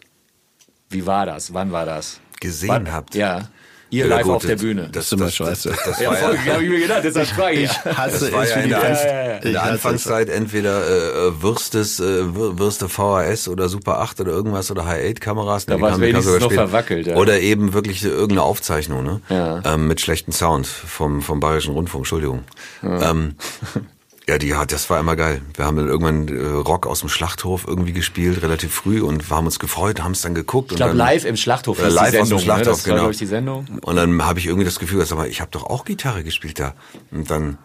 [0.90, 1.54] wie war das?
[1.54, 2.20] Wann war das?
[2.40, 3.16] Gesehen Wann, habt?
[3.16, 3.50] Ja.
[3.92, 4.90] Ihr Ja, live gut, auf der das- Bühne.
[4.92, 5.70] Das, ist immer das, das, scheiße.
[5.70, 7.70] das, das, ja, war voll, ja, hab ich mir gedacht, deshalb frage ich.
[7.84, 9.36] das war ja in der, Ja, Anf ja, ja.
[9.36, 10.88] in der Ich hasse Anfangszeit entweder
[11.28, 15.66] äh, Würstes, äh, Wür- Würste VHS oder Super 8 oder irgendwas oder High 8 Kameras.
[15.66, 17.16] Da die kamen wenigstens noch verwackelt, ja.
[17.18, 19.22] Oder eben wirklich irgendeine Aufzeichnung, ne?
[19.30, 19.62] Ja.
[19.66, 22.44] Ähm, mit schlechtem Sound vom, vom Bayerischen Rundfunk, Entschuldigung.
[22.84, 23.36] Ähm,
[24.32, 25.42] Ja, die hat, das war immer geil.
[25.56, 29.46] Wir haben dann irgendwann äh, Rock aus dem Schlachthof irgendwie gespielt, relativ früh und haben
[29.46, 30.72] uns gefreut, haben es dann geguckt.
[30.72, 32.44] Ich glaube, live im Schlachthof Äh, ist live die aus dem Sendung, ne?
[32.46, 32.98] Schlachthof, Das war, genau.
[33.00, 33.66] glaube ich, die Sendung.
[33.82, 36.62] Und dann habe ich irgendwie das Gefühl, dass, aber ich habe doch auch Gitarre gespielt
[36.62, 36.76] da.
[37.12, 37.58] Und dann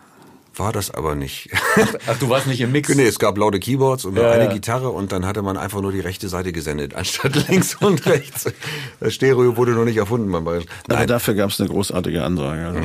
[0.58, 1.50] war das aber nicht.
[2.06, 2.88] Ach, du warst nicht im Mix?
[2.94, 4.52] nee, es gab laute Keyboards und nur Ja, eine ja.
[4.52, 8.46] Gitarre und dann hatte man einfach nur die rechte Seite gesendet, anstatt links und rechts.
[9.00, 10.68] Das Stereo wurde noch nicht erfunden beim Bayerischen.
[10.88, 12.66] Aber Nein, dafür gab es eine großartige Ansage.
[12.66, 12.80] Also,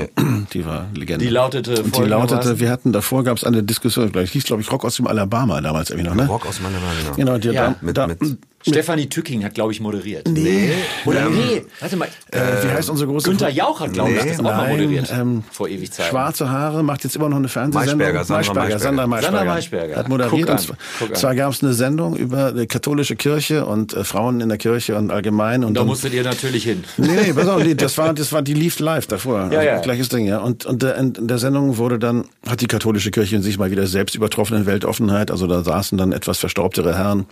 [0.53, 1.23] Die war Legende.
[1.25, 4.61] Die lautete Und die lautete, wir hatten davor gab es eine Diskussion, gleich hieß glaube
[4.61, 6.27] ich Rock aus dem Alabama damals irgendwie noch, ne?
[6.27, 7.15] Rock aus meiner Meinung.
[7.15, 8.19] Genau, die, Ja, da, mit- da, mit-
[8.67, 10.27] Stefanie Tücking hat, glaube ich, moderiert.
[10.27, 10.71] Nee.
[11.05, 12.07] Oder nee, warte mal.
[12.31, 14.69] äh, wie heißt unsere große Günther Jauch hat, glaube ich, Nee, das auch mal nein,
[14.71, 15.11] moderiert.
[15.13, 16.07] ähm, vor ewig Zeit.
[16.07, 17.97] Schwarze Haare, macht jetzt immer noch eine Fernsehsendung.
[17.97, 18.79] Maischberger, Sandra Maischberger.
[18.79, 19.37] Sandra Maischberger.
[19.37, 19.95] Sandra Maischberger.
[19.95, 20.31] Hat moderiert.
[20.31, 21.15] Guck an, und zwar, guck an.
[21.15, 24.95] zwar gab es eine Sendung über die katholische Kirche und äh, Frauen in der Kirche
[24.95, 25.63] und allgemein.
[25.63, 26.83] Und da dann- musstet ihr natürlich hin.
[26.97, 29.49] Nee, nee, pass auf, die- das war, das war, die lief live davor.
[29.51, 29.79] Ja, ja.
[29.81, 30.39] Gleiches Ding, ja.
[30.39, 33.71] Und, und der, in der Sendung wurde dann, hat die katholische Kirche in sich mal
[33.71, 35.31] wieder selbst übertroffen in Weltoffenheit.
[35.31, 37.25] Also da saßen dann etwas verstaubtere Herren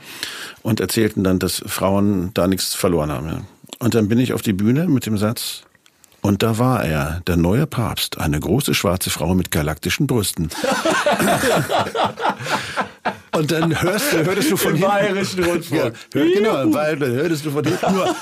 [0.63, 3.41] und erzählten dann, dass Frauen da nichts verloren haben, ja.
[3.79, 5.63] Und dann bin ich auf die Bühne mit dem Satz,
[6.21, 10.49] und da war er, der neue Papst, eine große schwarze Frau mit galaktischen Brüsten.
[13.31, 14.91] Und dann hörst du, hörtest du von Im hinten.
[14.91, 15.81] Bayerischen Rundfunk.
[15.81, 18.13] Ja, hör, genau, weil hörtest du von hinten nur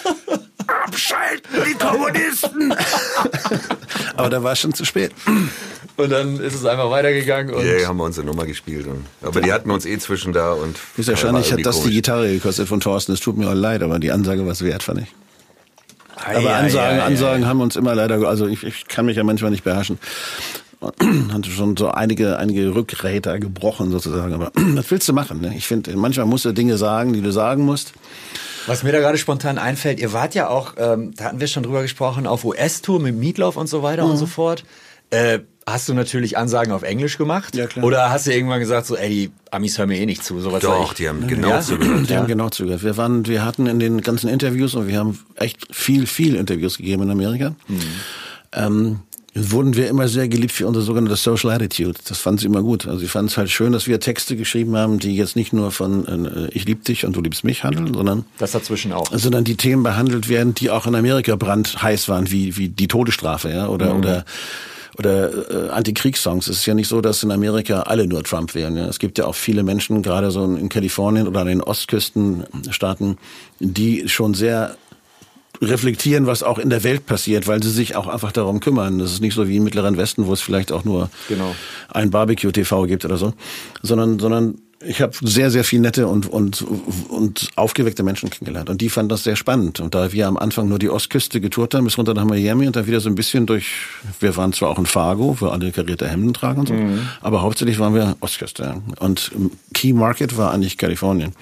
[0.67, 2.73] Abschalten, die Kommunisten!
[4.15, 5.11] Aber da war es schon zu spät.
[5.97, 7.53] Und dann ist es einfach weitergegangen.
[7.55, 8.85] Und Ja, haben wir unsere Nummer gespielt.
[8.87, 10.77] Und, aber die hatten uns eh zwischen da und.
[10.95, 11.95] Wahrscheinlich war hat das die komisch.
[11.95, 13.13] Gitarre gekostet von Thorsten.
[13.13, 15.07] Es tut mir auch leid, aber die Ansage war es wert, fand ich.
[16.23, 19.17] Aber ja, Ansagen, ja, ja, Ansagen haben uns immer leider, also ich, ich kann mich
[19.17, 19.99] ja manchmal nicht beherrschen.
[21.33, 24.33] Hatte schon so einige, einige Rückräder gebrochen sozusagen.
[24.33, 25.41] Aber was willst du machen?
[25.41, 25.53] Ne?
[25.57, 27.93] Ich finde, manchmal musst du Dinge sagen, die du sagen musst.
[28.67, 31.63] Was mir da gerade spontan einfällt, ihr wart ja auch, ähm, da hatten wir schon
[31.63, 34.11] drüber gesprochen, auf US-Tour mit Meatloaf und so weiter Mhm.
[34.11, 34.63] und so fort.
[35.09, 37.55] Äh, hast du natürlich Ansagen auf Englisch gemacht?
[37.55, 37.85] Ja, klar.
[37.85, 40.39] Oder hast du irgendwann gesagt, so, ey, die Amis hören mir eh nicht zu?
[40.41, 41.61] Sowas Doch, die haben genau Ja?
[41.61, 42.09] zugehört.
[42.09, 42.83] Die haben genau zugehört.
[42.83, 46.75] Wir waren, wir hatten in den ganzen Interviews und wir haben echt viel, viel Interviews
[46.77, 47.55] gegeben in Amerika.
[48.53, 48.99] Ähm,
[49.37, 51.99] wurden wir immer sehr geliebt für unsere sogenannte Social Attitude.
[52.07, 52.87] Das fanden sie immer gut.
[52.87, 55.71] Also sie fanden es halt schön, dass wir Texte geschrieben haben, die jetzt nicht nur
[55.71, 59.07] von äh, ich lieb dich und du liebst mich handeln, sondern Das dazwischen auch.
[59.11, 63.49] sondern die Themen behandelt werden, die auch in Amerika brandheiß waren, wie wie die Todesstrafe,
[63.49, 64.25] ja, oder oder
[64.97, 66.47] oder äh, Antikriegssongs.
[66.47, 68.75] Es ist ja nicht so, dass in Amerika alle nur Trump wählen.
[68.77, 68.87] Ja.
[68.87, 73.17] Es gibt ja auch viele Menschen, gerade so in Kalifornien oder an den Ostküstenstaaten,
[73.59, 74.75] die schon sehr
[75.61, 78.99] reflektieren, was auch in der Welt passiert, weil sie sich auch einfach darum kümmern.
[78.99, 81.55] Das ist nicht so wie im Mittleren Westen, wo es vielleicht auch nur Genau.
[81.89, 83.33] ein Barbecue-TV gibt oder so,
[83.81, 86.61] sondern, sondern ich habe sehr, sehr viel nette und, und,
[87.09, 88.69] und aufgeweckte Menschen kennengelernt.
[88.69, 89.79] Und die fanden das sehr spannend.
[89.79, 92.75] Und da wir am Anfang nur die Ostküste getourt haben, bis runter nach Miami und
[92.75, 93.71] dann wieder so ein bisschen durch,
[94.19, 96.75] wir waren zwar auch in Fargo, wo alle karierte Hemden tragen und so,
[97.21, 98.81] aber hauptsächlich waren wir Ostküste.
[98.99, 99.31] Und
[99.73, 101.33] Key Market war eigentlich Kalifornien.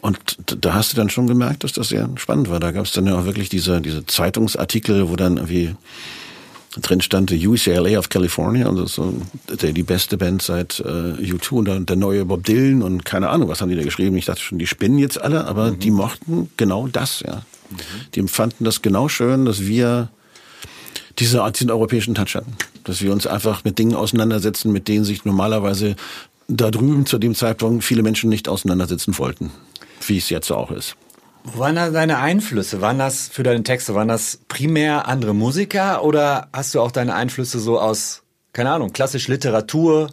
[0.00, 2.58] Und da hast du dann schon gemerkt, dass das sehr spannend war.
[2.58, 5.74] Da gab es dann ja auch wirklich diese, diese Zeitungsartikel, wo dann irgendwie
[6.80, 9.14] drin stand die UCLA of California, also so
[9.60, 13.28] der, die beste Band seit äh, U2 und dann der neue Bob Dylan und keine
[13.28, 14.16] Ahnung, was haben die da geschrieben.
[14.16, 17.42] Ich dachte schon, die spinnen jetzt alle, aber die mochten genau das, ja.
[18.14, 20.10] Die empfanden das genau schön, dass wir
[21.18, 22.52] diese, diesen europäischen Touch hatten.
[22.84, 25.96] Dass wir uns einfach mit Dingen auseinandersetzen, mit denen sich normalerweise
[26.48, 29.50] da drüben zu dem Zeitpunkt viele Menschen nicht auseinandersetzen wollten.
[30.06, 30.96] Wie es jetzt auch ist.
[31.44, 32.80] Wo waren da deine Einflüsse?
[32.80, 37.14] Waren das für deine Texte, waren das primär andere Musiker oder hast du auch deine
[37.14, 40.10] Einflüsse so aus, keine Ahnung, klassisch Literatur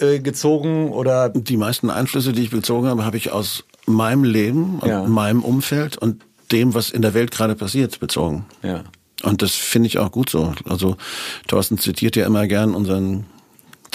[0.00, 4.78] äh, gezogen oder Die meisten Einflüsse, die ich bezogen habe, habe ich aus meinem Leben
[4.80, 5.04] und Ja.
[5.04, 8.46] meinem Umfeld und dem, was in der Welt gerade passiert, bezogen.
[8.62, 8.84] ja.
[9.22, 10.54] Und das finde ich auch gut so.
[10.64, 10.96] Also
[11.46, 13.26] Thorsten zitiert ja immer gern unseren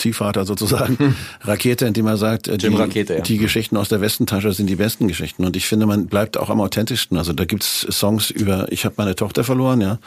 [0.06, 3.22] Ziehvater sozusagen, Rakete, indem er sagt, äh, Jim die, Rakete, ja.
[3.22, 5.44] die Geschichten aus der Westentasche sind die besten Geschichten.
[5.46, 7.18] Und ich finde, man bleibt auch am authentischsten.
[7.18, 9.98] Also da gibt's Songs über, ich habe meine Tochter verloren, ja,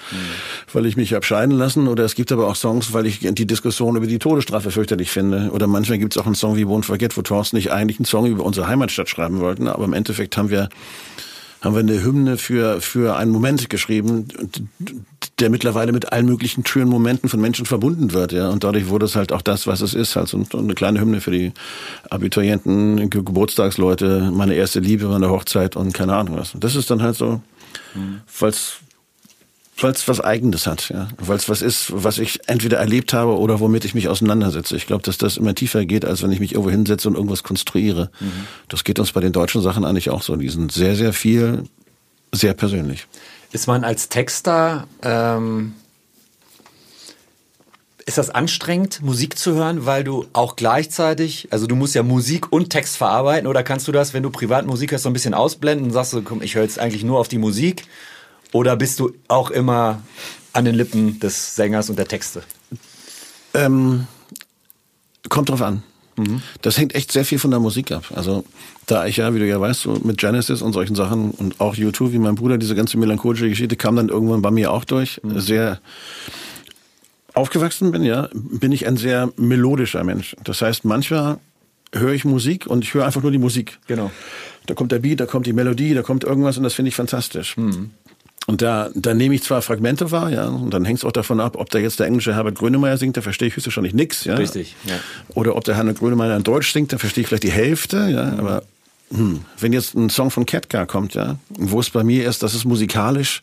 [0.73, 1.89] weil ich mich hab scheiden lassen.
[1.89, 5.51] Oder es gibt aber auch Songs, weil ich die Diskussion über die Todesstrafe fürchterlich finde.
[5.53, 8.27] Oder manchmal gibt's auch einen Song wie Won't Forget, wo Thorsten nicht eigentlich einen Song
[8.27, 10.69] über unsere Heimatstadt schreiben wollten, aber im Endeffekt haben wir
[11.61, 14.27] haben wir eine Hymne für, für einen Moment geschrieben,
[15.41, 18.49] der mittlerweile mit allen möglichen schönen Momenten von Menschen verbunden wird, ja.
[18.49, 21.21] Und dadurch wurde es halt auch das, was es ist, halt so eine kleine Hymne
[21.21, 21.53] für die
[22.11, 26.55] Abiturienten, Ge- Geburtstagsleute, meine erste Liebe, meine Hochzeit und keine Ahnung was.
[26.55, 27.41] Und das ist dann halt so,
[28.39, 28.79] weil's
[29.81, 31.09] weil es was Eigenes hat, ja.
[31.19, 34.77] Weil es was ist, was ich entweder erlebt habe oder womit ich mich auseinandersetze.
[34.77, 37.43] Ich glaube, dass das immer tiefer geht, als wenn ich mich irgendwo hinsetze und irgendwas
[37.43, 38.11] konstruiere.
[38.69, 40.37] Das geht uns bei den deutschen Sachen eigentlich auch so.
[40.37, 41.65] Die sind sehr, sehr viel,
[42.33, 43.07] sehr persönlich.
[43.53, 45.75] Ist man als Texter, ähm,
[48.05, 52.51] Ist das anstrengend, Musik zu hören, weil du auch gleichzeitig, also du musst ja Musik
[52.53, 55.35] und Text verarbeiten oder kannst du das, wenn du privat Musik hörst, so ein bisschen
[55.35, 57.85] ausblenden und sagst, so, komm, ich höre jetzt eigentlich nur auf die Musik?
[58.53, 60.03] Oder bist du auch immer
[60.53, 62.43] an den Lippen des Sängers und der Texte?
[63.55, 64.07] Ähm,
[65.29, 65.83] kommt drauf an.
[66.63, 68.11] Das hängt echt sehr viel von der Musik ab.
[68.15, 68.45] Also
[68.87, 71.77] da ich ja, wie du ja weißt, so mit Genesis und solchen Sachen und auch
[71.77, 75.21] U2, wie mein Bruder, diese ganze melancholische Geschichte kam dann irgendwann bei mir auch durch.
[75.23, 75.79] Sehr
[77.35, 80.35] aufgewachsen bin, ja, bin ich ein sehr melodischer Mensch.
[80.43, 81.39] Das heißt, manchmal
[81.95, 83.79] höre ich Musik und ich höre einfach nur die Musik.
[83.87, 84.11] Genau.
[84.67, 86.97] Da kommt der Beat, da kommt die Melodie, da kommt irgendwas und das finde ich
[86.97, 87.57] fantastisch.
[88.49, 91.39] Und da, da nehme ich zwar Fragmente wahr, ja, und dann hängt es auch davon
[91.39, 94.37] ab, ob da jetzt der englische Herbert Grönemeyer singt, da verstehe ich höchstwahrscheinlich nix, ja.
[94.37, 94.95] Richtig, ja.
[95.35, 98.39] Oder ob der Herbert Grönemeyer in Deutsch singt, da verstehe ich vielleicht die Hälfte, ja,
[98.39, 98.63] aber
[99.11, 102.55] hm, wenn jetzt ein Song von Ketka kommt, ja, wo es bei mir ist, dass
[102.55, 103.43] es musikalisch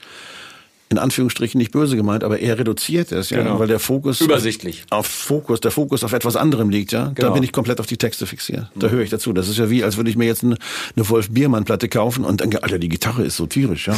[0.90, 3.60] in Anführungsstrichen nicht böse gemeint, aber eher reduziert ist, ja, Genau.
[3.60, 4.84] weil der Fokus Übersichtlich.
[4.92, 7.34] auf Fokus, der Fokus auf etwas anderem liegt, ja, da Genau.
[7.34, 8.70] bin ich komplett auf die Texte fixiert.
[8.76, 9.34] Da höre ich dazu.
[9.34, 10.58] Das ist ja wie, als würde ich mir jetzt eine,
[10.96, 13.96] eine Wolf Biermann Platte kaufen und denke, Alter, die Gitarre ist so tierisch, ja.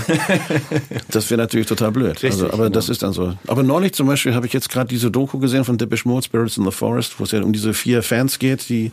[1.12, 2.15] das wäre natürlich total blöd.
[2.23, 2.69] also, Richtig, aber genau.
[2.69, 3.34] das ist dann so.
[3.47, 6.58] Aber neulich zum Beispiel habe ich jetzt gerade diese Doku gesehen von Depeche Mode, Spirits
[6.58, 8.91] in the Forest, wo es ja um diese vier Fans geht, die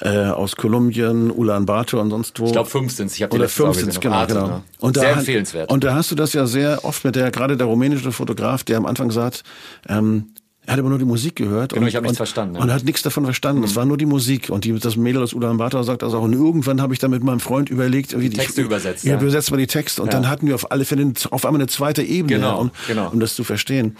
[0.00, 2.46] äh, aus Kolumbien, Ulaanbaatar und sonst wo.
[2.46, 3.16] Ich glaube, fünf sind's.
[3.16, 4.46] Ich habe die Oder letzte Mal 15, gesehen auf genau, Arte, genau.
[4.46, 4.62] ne?
[4.80, 5.70] Und da Sehr empfehlenswert.
[5.70, 8.78] Und da hast du das ja sehr oft mit der, gerade der rumänische Fotograf, der
[8.78, 9.44] am Anfang sagt,
[9.88, 10.32] ähm,
[10.66, 11.72] er hat aber nur die Musik gehört.
[11.72, 12.60] Genau, und, ich hab nichts verstanden, ja.
[12.60, 12.68] Mhm.
[12.68, 13.64] Und hat nichts davon verstanden.
[13.64, 14.50] Es war nur die Musik.
[14.50, 16.22] Und die, das Mädel aus Ulaanbaatar sagt das auch.
[16.22, 19.20] Und irgendwann habe ich dann mit meinem Freund überlegt, wie die Texte übersetzt, Ja, ja.
[19.20, 20.00] übersetzt mal die Texte.
[20.02, 20.20] Und Ja.
[20.20, 23.10] dann hatten wir auf alle Fälle auf einmal eine zweite Ebene, Genau, um, genau.
[23.10, 23.96] um das zu verstehen.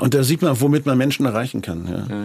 [0.00, 1.88] Und da sieht man, womit man Menschen erreichen kann.
[1.88, 2.16] Ja.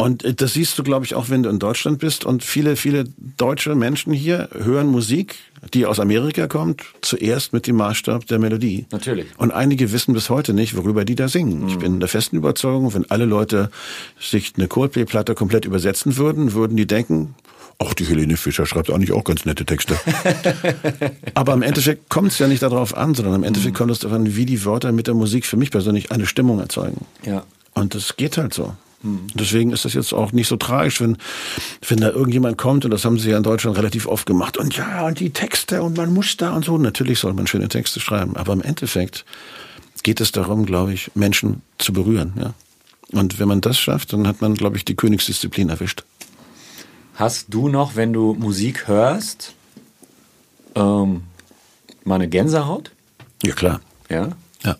[0.00, 2.24] Und äh, das siehst du, glaube ich, auch wenn du in Deutschland bist.
[2.24, 3.04] Und viele, viele
[3.36, 5.34] deutsche Menschen hier hören Musik,
[5.74, 8.86] die aus Amerika kommt, zuerst mit dem Maßstab der Melodie.
[8.92, 9.26] Natürlich.
[9.38, 11.62] Und einige wissen bis heute nicht, worüber die da singen.
[11.62, 11.68] Mhm.
[11.68, 13.70] Ich bin der festen Überzeugung, wenn alle Leute
[14.20, 17.34] sich eine Coldplay-Platte komplett übersetzen würden, würden die denken,
[17.80, 19.96] ach, die Helene Fischer schreibt eigentlich auch ganz nette Texte.
[21.34, 23.78] Aber im Endeffekt kommt es ja nicht darauf an, sondern im Endeffekt Mhm.
[23.78, 26.60] kommt es darauf an, wie die Wörter mit der Musik für mich persönlich eine Stimmung
[26.60, 27.04] erzeugen.
[27.24, 27.44] Ja.
[27.74, 28.74] Und das geht halt so.
[29.02, 31.18] Deswegen ist das jetzt auch nicht so tragisch, wenn,
[31.86, 34.76] wenn da irgendjemand kommt, und das haben sie ja in Deutschland relativ oft gemacht, und
[34.76, 36.78] ja, und die Texte, und man muss da und so.
[36.78, 39.24] Natürlich soll man schöne Texte schreiben, aber im Endeffekt
[40.02, 42.54] geht es darum, glaube ich, Menschen zu berühren, ja.
[43.12, 46.04] Und wenn man das schafft, dann hat man, glaube ich, die Königsdisziplin erwischt.
[47.14, 49.54] Hast du noch, wenn du Musik hörst,
[50.74, 51.22] ähm,
[52.04, 52.90] mal eine Gänsehaut?
[53.42, 53.80] Ja, klar.
[54.10, 54.30] Ja.
[54.64, 54.76] Ja,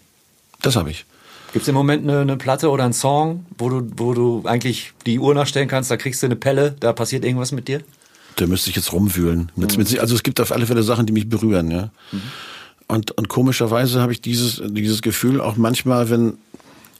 [0.60, 1.06] das habe ich.
[1.52, 4.92] Gibt es im Moment eine, eine Platte oder einen Song, wo du, wo du eigentlich
[5.06, 7.80] die Uhr nachstellen kannst, da kriegst du eine Pelle, da passiert irgendwas mit dir?
[8.36, 9.50] Da müsste ich jetzt rumwühlen.
[9.56, 11.90] Mit, mit, also es gibt auf alle Fälle Sachen, die mich berühren, ja.
[12.86, 16.38] Und, und komischerweise habe ich dieses, dieses Gefühl auch manchmal, wenn,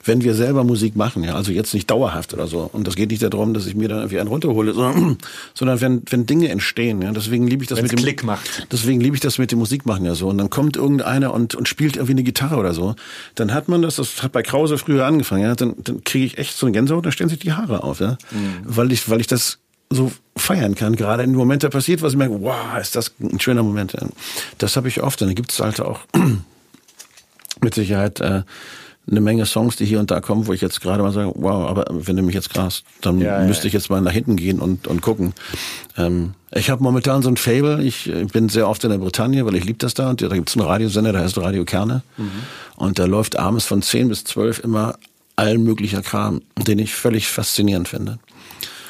[0.05, 2.71] wenn wir selber Musik machen, ja, also jetzt nicht dauerhaft oder so.
[2.73, 5.19] Und das geht nicht darum, dass ich mir dann irgendwie einen runterhole, sondern,
[5.55, 7.13] sondern wenn, wenn Dinge entstehen, ja.
[7.13, 8.67] Deswegen liebe ich das Wenn's mit dem Klick macht.
[8.71, 10.29] Deswegen liebe ich das mit dem Musikmachen ja so.
[10.29, 12.95] Und dann kommt irgendeiner und, und spielt irgendwie eine Gitarre oder so.
[13.35, 15.55] Dann hat man das, das hat bei Krause früher angefangen, ja.
[15.55, 18.17] Dann, dann kriege ich echt so eine Gänsehaut, dann stellen sich die Haare auf, ja.
[18.65, 19.59] Weil ich, weil ich das
[19.91, 20.97] so feiern kann.
[20.97, 23.97] Gerade in dem Moment, da passiert was, ich merke, wow, ist das ein schöner Moment.
[24.59, 25.21] Das habe ich oft.
[25.23, 26.01] Und dann gibt es halt auch
[27.61, 28.43] mit Sicherheit äh,
[29.11, 31.69] eine Menge Songs, die hier und da kommen, wo ich jetzt gerade mal sage, wow,
[31.69, 34.59] aber wenn du mich jetzt grast, dann Ja, müsste ich jetzt mal nach hinten gehen
[34.61, 35.33] und, und gucken.
[35.97, 39.55] Ähm, ich habe momentan so ein Fable, ich bin sehr oft in der Bretagne, weil
[39.55, 42.03] ich liebe das da und da gibt's einen Radiosender, der heißt Radio Kerne
[42.77, 44.95] und da läuft abends von 10 bis 12 immer
[45.37, 48.19] allen möglicher Kram, den ich völlig faszinierend finde.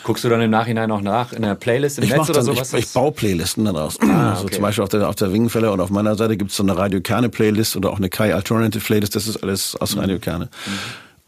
[0.09, 2.45] Guckst du dann im Nachhinein auch nach in der Playlist im Ich, Netz oder dann,
[2.47, 2.73] sowas?
[2.73, 4.01] ich, ich baue Playlisten daraus.
[4.01, 4.55] also Ah, okay.
[4.55, 7.03] zum Beispiel auf der, auf der Wingenfälle und auf meiner Seite gibt's so eine Radio
[7.03, 9.15] Kerne Playlist oder auch eine Kai Alternative Playlist.
[9.15, 10.01] Das ist alles aus Mhm.
[10.01, 10.49] Radio Kerne.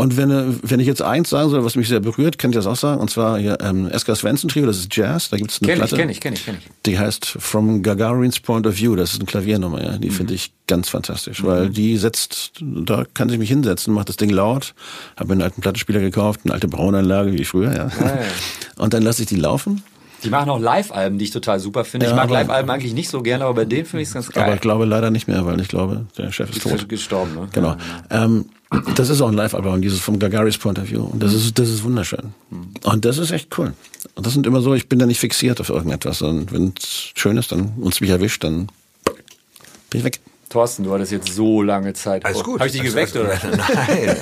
[0.01, 2.55] Und wenn, äh, wenn ich jetzt eins sagen soll, was mich sehr berührt, kann ich
[2.57, 3.03] das auch sagen.
[3.03, 5.29] Und zwar hier ähm, Eska Svensson Trio, das ist Jazz.
[5.29, 5.97] Da gibt's eine Kenn ich, Platte.
[5.97, 6.65] kenn ich, kenn ich, kenn ich.
[6.87, 8.97] Die heißt From Gagarin's Point of View.
[8.97, 9.99] Das ist eine Klaviernummer, ja.
[9.99, 10.13] Die Mhm.
[10.15, 14.31] finde ich ganz fantastisch, weil die setzt, da kann ich mich hinsetzen, macht das Ding
[14.31, 14.73] laut,
[15.17, 17.89] habe mir einen alten Plattenspieler gekauft, eine alte Braunanlage wie früher, ja.
[17.89, 18.19] ja.
[18.79, 19.83] Und dann lasse ich die laufen.
[20.23, 22.07] Die machen auch Live-Alben, die ich total super finde.
[22.07, 24.31] Ja, ich mag Live-Alben eigentlich nicht so gerne, aber bei denen finde ich es ganz
[24.31, 24.45] geil.
[24.45, 26.89] Aber ich glaube leider nicht mehr, weil ich glaube, der Chef ist ist tot.
[26.89, 27.49] gestorben, ne?
[27.53, 27.77] Genau.
[28.11, 28.47] Ähm,
[28.95, 31.03] das ist auch ein Live-Album, dieses vom Gagaris Point of View.
[31.03, 32.35] Und das ist, das ist wunderschön.
[32.85, 33.73] Und das ist echt cool.
[34.15, 36.23] Und das sind immer so, ich bin da nicht fixiert auf irgendetwas.
[36.23, 38.69] Und wenn es schön ist, dann uns mich erwischt, dann
[39.91, 40.21] bin ich weg.
[40.51, 42.25] Thorsten, du hattest jetzt so lange Zeit.
[42.25, 42.61] Alles gut.
[42.61, 43.29] Hab ich dich geweckt, oder?
[43.57, 44.17] Nein.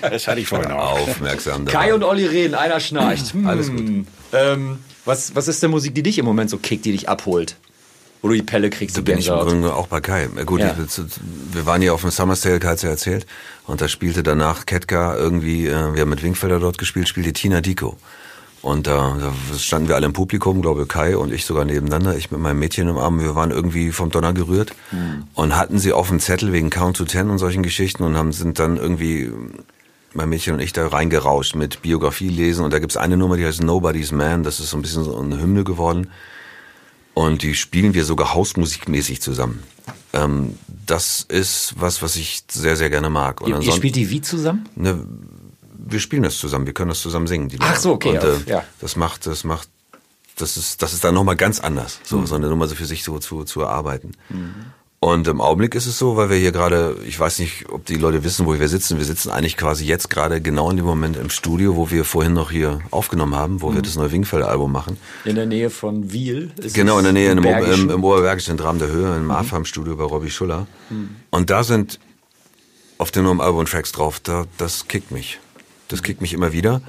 [0.00, 0.98] Das hatte ich vorhin auch.
[1.00, 1.66] Aufmerksam.
[1.66, 1.86] dabei.
[1.86, 3.34] Kai und Olli reden, einer schnarcht.
[3.34, 3.46] Hm.
[3.46, 4.06] Alles gut.
[4.32, 7.56] Ähm, was, was ist der Musik, die dich im Moment so kickt, die dich abholt?
[8.22, 8.96] wo du die Pelle kriegst.
[8.96, 10.28] Da bin ich im Grunde auch bei Kai.
[10.44, 10.76] Gut, ja.
[10.78, 11.00] ich,
[11.52, 13.26] wir waren ja auf dem Summer Sale, Kai hat ja erzählt,
[13.66, 17.60] und da spielte danach Ketka irgendwie, äh, wir haben mit Wingfelder dort gespielt, spielte Tina
[17.60, 17.96] Dico.
[18.62, 22.30] Und da, da standen wir alle im Publikum, glaube Kai und ich sogar nebeneinander, ich
[22.30, 25.24] mit meinem Mädchen im Arm, wir waren irgendwie vom Donner gerührt mhm.
[25.32, 28.32] und hatten sie auf dem Zettel wegen Count to Ten und solchen Geschichten und haben
[28.32, 29.32] sind dann irgendwie
[30.14, 33.46] mein Mädchen und ich da reingerauscht mit Biografie lesen und da gibt's eine Nummer, die
[33.46, 36.10] heißt Nobody's Man, das ist so ein bisschen so eine Hymne geworden
[37.14, 39.62] und die spielen wir sogar hausmusikmäßig zusammen.
[40.12, 43.40] Ähm, das ist was, was ich sehr, sehr gerne mag.
[43.40, 44.68] Und ihr, ihr spielt die wie zusammen?
[44.74, 45.04] Ne,
[45.72, 47.50] wir spielen das zusammen, wir können das zusammen singen.
[47.60, 48.18] Ach so, okay.
[48.18, 48.64] Und, äh, ja.
[48.80, 49.68] Das macht, das macht,
[50.36, 52.26] das ist, das ist dann nochmal ganz anders, so, mhm.
[52.26, 54.12] so eine Nummer so für sich so zu, zu erarbeiten.
[54.28, 54.54] Mhm.
[55.02, 57.94] Und im Augenblick ist es so, weil wir hier gerade, ich weiß nicht, ob die
[57.94, 58.98] Leute wissen, wo wir sitzen.
[58.98, 62.34] Wir sitzen eigentlich quasi jetzt gerade genau in dem Moment im Studio, wo wir vorhin
[62.34, 63.76] noch hier aufgenommen haben, wo mhm.
[63.76, 64.98] wir das neue Wingfeld-Album machen.
[65.24, 66.50] In der Nähe von Wiel?
[66.74, 69.30] genau, in der Nähe, im, im, im Oberbergischen Dram der Höhe, im mhm.
[69.30, 70.66] AFAM-Studio bei Robbie Schuller.
[70.90, 71.16] Mhm.
[71.30, 71.98] Und da sind
[72.98, 75.40] auf dem neuen Album Tracks drauf, da, das kickt mich.
[75.88, 76.82] Das kickt mich immer wieder.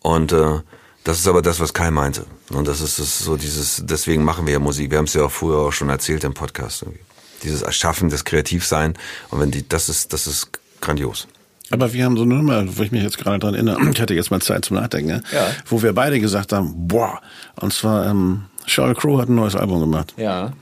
[0.00, 0.60] Und äh,
[1.04, 2.24] das ist aber das, was Kai meinte.
[2.50, 4.90] Und das ist, das ist so dieses, deswegen machen wir ja Musik.
[4.90, 6.80] Wir haben es ja auch früher auch schon erzählt im Podcast.
[6.80, 7.00] Irgendwie.
[7.42, 8.94] Dieses Erschaffen, das Kreativsein.
[9.30, 11.28] Und wenn die, das ist, das ist grandios.
[11.70, 14.14] Aber wir haben so eine Nummer, wo ich mich jetzt gerade dran erinnere, ich hatte
[14.14, 15.22] jetzt mal Zeit zum Nachdenken, ne?
[15.32, 15.48] ja.
[15.66, 17.20] wo wir beide gesagt haben, boah,
[17.56, 20.14] und zwar ähm, Sheryl Crow hat ein neues Album gemacht.
[20.16, 20.52] Ja.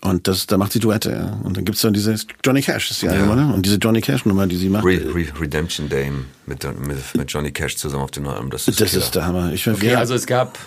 [0.00, 1.40] Und das, da macht sie Duette, ja.
[1.44, 3.14] Und dann gibt's dann diese Johnny Cash, ist die ja.
[3.14, 3.54] Nummer, ne?
[3.54, 4.84] Und diese Johnny Cash Nummer, die sie macht.
[4.84, 6.12] Re Re Redemption Day
[6.44, 8.50] mit, mit, mit Johnny Cash zusammen auf dem neuen Album.
[8.50, 9.50] Das ist, das ist der Hammer.
[9.54, 10.58] Ich, okay, also es gab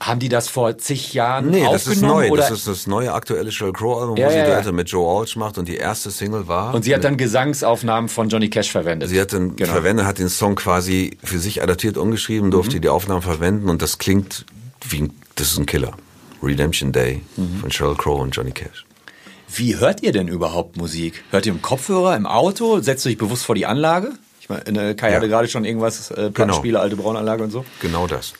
[0.00, 2.30] haben die das vor zig Jahren nee, das ist neu.
[2.30, 2.42] Oder?
[2.42, 5.20] Das ist das neue aktuelle Sheryl Crow Album, ja, wo sie ja, Duette mit Joe
[5.20, 6.74] Walsh macht und die erste Single war.
[6.74, 9.08] Und sie hat dann Gesangsaufnahmen von Johnny Cash verwendet.
[9.08, 9.72] Sie hat dann genau.
[9.72, 12.82] verwendet, hat den Song quasi für sich adaptiert, umgeschrieben, durfte mhm.
[12.82, 14.46] die Aufnahmen verwenden und das klingt
[14.88, 15.92] wie ein, das ist ein Killer.
[16.42, 17.60] Redemption Day mhm.
[17.60, 18.84] von Sheryl Crow und Johnny Cash.
[19.56, 21.22] Wie hört ihr denn überhaupt Musik?
[21.30, 22.80] Hört ihr im Kopfhörer, im Auto?
[22.80, 24.12] Setzt ihr euch bewusst vor die Anlage?
[24.40, 25.16] Ich meine, Kai ja.
[25.16, 26.82] hatte gerade schon irgendwas, äh, Plattenspieler, genau.
[26.82, 27.64] alte Braunanlage und so.
[27.80, 28.34] Genau das.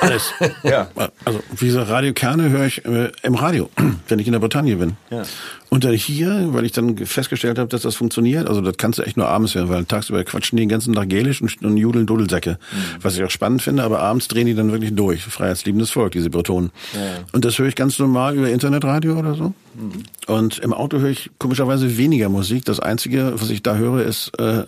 [0.00, 0.32] Alles.
[0.62, 0.88] ja.
[1.24, 3.70] Also, wie gesagt, Radiokerne höre ich äh, im Radio,
[4.08, 4.96] wenn ich in der Bretagne bin.
[5.10, 5.24] Ja.
[5.68, 9.02] Und dann hier, weil ich dann festgestellt habe, dass das funktioniert, also das kannst du
[9.02, 12.06] echt nur abends hören, weil tagsüber quatschen die den ganzen Tag Gälisch und, und judeln
[12.06, 12.52] Dudelsäcke.
[12.52, 13.02] Mhm.
[13.02, 15.24] Was ich auch spannend finde, aber abends drehen die dann wirklich durch.
[15.24, 16.70] Freiheitsliebendes Volk, diese Bretonen.
[16.92, 17.24] Ja.
[17.32, 19.54] Und das höre ich ganz normal über Internetradio oder so.
[19.74, 20.04] Mhm.
[20.28, 22.64] Und im Auto höre ich komischerweise weniger Musik.
[22.64, 24.38] Das Einzige, was ich da höre, ist...
[24.38, 24.64] Äh,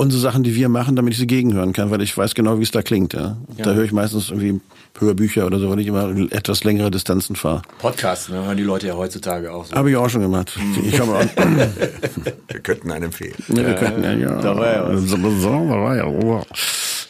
[0.00, 2.62] unsere Sachen, die wir machen, damit ich sie gegenhören kann, weil ich weiß genau, wie
[2.62, 3.12] es da klingt.
[3.12, 3.36] Ja.
[3.56, 3.64] ja.
[3.64, 4.60] Da höre ich meistens irgendwie
[4.98, 7.62] Hörbücher oder so, weil ich immer etwas längere Distanzen fahre.
[7.78, 9.76] Podcasts, ne, hören die Leute ja heutzutage auch so.
[9.76, 10.58] Habe ich auch schon gemacht.
[10.58, 10.88] Mhm.
[10.88, 11.20] Ich habe auch
[12.48, 13.34] wir könnten einen empfehlen.
[13.48, 14.40] Ja, wir könnten ja, ja.
[14.40, 15.02] Da war ja was.
[15.10, 16.44] So.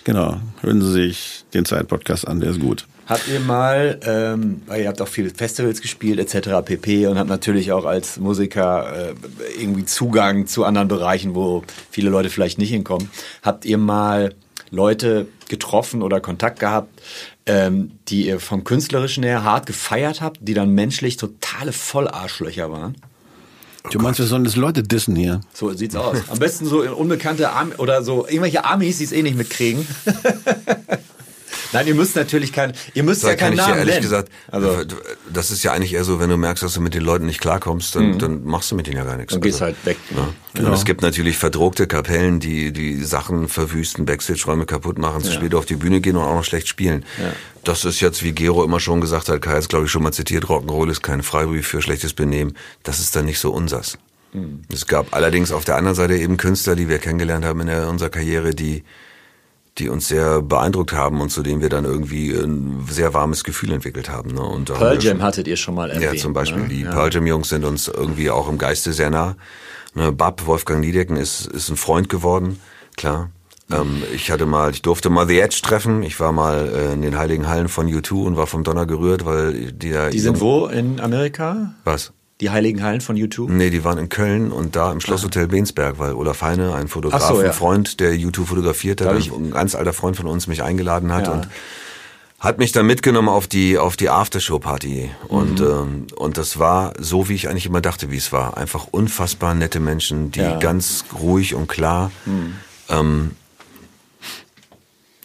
[0.04, 2.86] Genau, hören Sie sich den Zeit-Podcast an, der ist gut.
[3.10, 6.64] Habt ihr mal, ähm, weil ihr habt auch viele Festivals gespielt etc.
[6.64, 7.08] pp.
[7.08, 9.14] und habt natürlich auch als Musiker äh,
[9.60, 13.10] irgendwie Zugang zu anderen Bereichen, wo viele Leute vielleicht nicht hinkommen.
[13.42, 14.32] Habt ihr mal
[14.70, 17.02] Leute getroffen oder Kontakt gehabt,
[17.46, 22.94] ähm, die ihr vom Künstlerischen her hart gefeiert habt, die dann menschlich totale Vollarschlöcher waren?
[23.90, 25.40] Du meinst, wir sollen das Leute dissen hier?
[25.52, 26.16] So sieht's aus.
[26.28, 29.84] Am besten so unbekannte Arme oder so irgendwelche Amis, die es eh nicht mitkriegen.
[31.72, 34.02] Nein, ihr müsst natürlich kein, ihr müsst da ja keinen Namen ehrlich nennen.
[34.02, 34.82] gesagt, also
[35.32, 37.40] das ist ja eigentlich eher so, wenn du merkst, dass du mit den Leuten nicht
[37.40, 38.18] klarkommst, dann, mhm.
[38.18, 39.32] dann machst du mit denen ja gar nichts.
[39.32, 39.96] Dann gehst also, halt weg.
[40.10, 40.28] Ja.
[40.54, 40.68] Genau.
[40.68, 45.36] Und es gibt natürlich verdruckte Kapellen, die die Sachen verwüsten, Backstage-Räume kaputt machen, zu ja.
[45.36, 47.04] spät auf die Bühne gehen und auch noch schlecht spielen.
[47.18, 47.32] Ja.
[47.62, 50.02] Das ist jetzt, wie Gero immer schon gesagt hat, Kai hat es glaube ich schon
[50.02, 52.54] mal zitiert, Rock'n'Roll ist kein Freibrief für schlechtes Benehmen.
[52.82, 53.98] Das ist dann nicht so unsers.
[54.32, 54.62] Mhm.
[54.72, 57.88] Es gab allerdings auf der anderen Seite eben Künstler, die wir kennengelernt haben in der,
[57.88, 58.84] unserer Karriere, die
[59.80, 63.72] die uns sehr beeindruckt haben und zu denen wir dann irgendwie ein sehr warmes Gefühl
[63.72, 64.32] entwickelt haben.
[64.32, 64.42] Ne?
[64.42, 66.14] Und Pearl Jam hattet ihr schon mal erwähnt.
[66.14, 66.62] Ja, zum Beispiel.
[66.62, 66.68] Ne?
[66.68, 66.90] Die ja.
[66.90, 69.36] Pearl Jam Jungs sind uns irgendwie auch im Geiste sehr nah.
[69.94, 72.60] Ne, Bab, Wolfgang Niedecken ist, ist ein Freund geworden,
[72.96, 73.30] klar.
[73.72, 76.02] Ähm, ich hatte mal, ich durfte mal The Edge treffen.
[76.02, 79.24] Ich war mal äh, in den Heiligen Hallen von U2 und war vom Donner gerührt,
[79.24, 80.10] weil die da.
[80.10, 81.74] Die sind wo in Amerika?
[81.84, 82.12] Was?
[82.40, 83.50] Die Heiligen Hallen von YouTube?
[83.50, 87.22] Nee, die waren in Köln und da im Schlosshotel Bensberg, weil Olaf Heine, ein Fotograf,
[87.22, 87.48] so, ja.
[87.48, 91.26] ein Freund, der YouTube fotografiert hat, ein ganz alter Freund von uns mich eingeladen hat
[91.26, 91.32] ja.
[91.32, 91.48] und
[92.38, 95.66] hat mich dann mitgenommen auf die auf die Aftershow-Party und mhm.
[95.66, 98.56] ähm, und das war so, wie ich eigentlich immer dachte, wie es war.
[98.56, 100.58] Einfach unfassbar nette Menschen, die ja.
[100.58, 102.54] ganz ruhig und klar mhm.
[102.88, 103.30] ähm,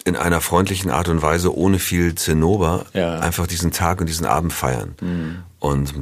[0.04, 3.18] in einer freundlichen Art und Weise, ohne viel Zinnober, ja.
[3.18, 4.94] einfach diesen Tag und diesen Abend feiern.
[5.00, 5.38] Mhm.
[5.58, 5.94] Und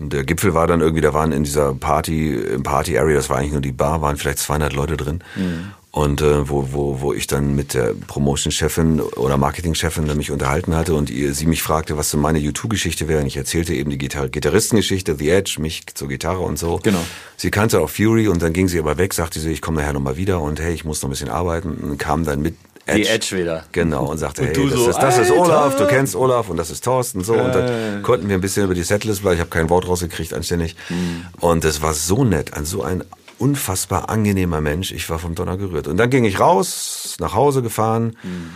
[0.00, 3.38] der Gipfel war dann irgendwie, da waren in dieser Party, im Party Area, das war
[3.38, 5.22] eigentlich nur die Bar, waren vielleicht 200 Leute drin.
[5.36, 5.72] Mhm.
[5.92, 10.94] Und äh, wo, wo, wo ich dann mit der Promotion-Chefin oder Marketing-Chefin mich unterhalten hatte
[10.94, 13.20] und ihr, sie mich fragte, was so meine U2-Geschichte wäre.
[13.20, 16.78] Und ich erzählte eben die Gitar Gitarristengeschichte, The Edge, mich zur Gitarre und so.
[16.84, 17.04] Genau.
[17.36, 19.92] Sie kannte auch Fury und dann ging sie aber weg, sagte sie, ich komme nachher
[19.92, 21.72] nochmal wieder und hey, ich muss noch ein bisschen arbeiten.
[21.72, 22.54] Und kam dann mit
[22.96, 23.64] Die Edge wieder.
[23.72, 25.30] Genau, und sagte, Und hey, das, so, ist, das ist!
[25.30, 27.34] Olaf, du kennst Olaf und das ist Thorsten, so.
[27.34, 27.52] Und Äh.
[27.94, 30.76] dann konnten wir ein bisschen über die Setlist, weil ich habe kein Wort rausgekriegt anständig.
[30.88, 31.24] Hm.
[31.40, 33.04] Und es war so nett, an so ein
[33.38, 34.92] unfassbar angenehmer Mensch.
[34.92, 35.88] Ich war vom Donner gerührt.
[35.88, 38.50] Und dann ging ich raus, nach Hause gefahren Hm.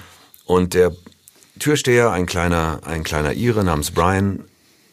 [0.46, 0.92] und der
[1.58, 4.40] Türsteher, ein kleiner, ein kleiner Ire namens Brian,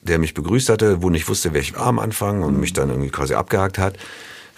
[0.03, 3.33] der mich begrüßt hatte, wo nicht wusste, welchen Arm anfangen und mich dann irgendwie quasi
[3.33, 3.97] abgehakt hat,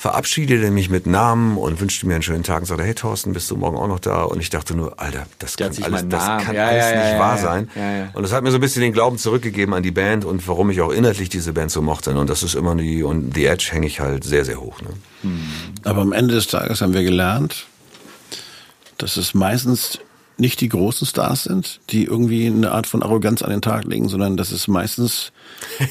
[0.03, 3.49] verabschiedete mich mit Namen und wünschte mir einen schönen Tag und sagte, hey Thorsten, bist
[3.49, 4.23] du morgen auch noch da?
[4.23, 7.13] Und ich dachte nur, Alter, das kann alles, das kann Ja, alles ja, ja, nicht
[7.13, 7.41] ja, wahr ja.
[7.41, 7.69] sein.
[7.73, 8.09] Ja, ja.
[8.11, 10.69] Und das hat mir so ein bisschen den Glauben zurückgegeben an die Band und warum
[10.71, 12.13] ich auch inhaltlich diese Band so mochte.
[12.13, 14.81] Und das ist immer die, und The Edge hänge ich halt sehr, sehr hoch.
[14.81, 14.89] Ne?
[15.85, 17.67] Aber am Ende des Tages haben wir gelernt,
[18.97, 19.99] dass es meistens
[20.37, 24.09] nicht die großen Stars sind, die irgendwie eine Art von Arroganz an den Tag legen,
[24.09, 25.31] sondern dass es meistens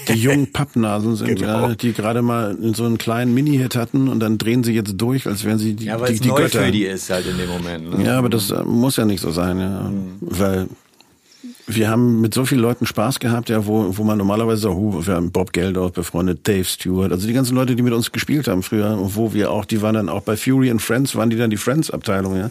[0.09, 1.69] die jungen Pappnasen sind, Genau.
[1.69, 5.27] ja, die gerade mal so einen kleinen Mini-Hit hatten und dann drehen sie jetzt durch,
[5.27, 6.65] als wären sie die, Ja, die, die neu Götter.
[6.65, 7.97] für die ist halt in dem Moment.
[7.99, 8.05] Ne?
[8.05, 9.91] Ja, aber das äh, muss ja nicht so sein, ja.
[10.21, 10.67] Weil
[11.67, 15.07] wir haben mit so vielen Leuten Spaß gehabt, ja, wo, wo man normalerweise sagt, huh,
[15.07, 18.49] wir haben Bob Geldof befreundet, Dave Stewart, also die ganzen Leute, die mit uns gespielt
[18.49, 21.31] haben früher, und wo wir auch, die waren dann auch bei Fury and Friends, waren
[21.31, 22.51] die dann die Friends-Abteilung, ja.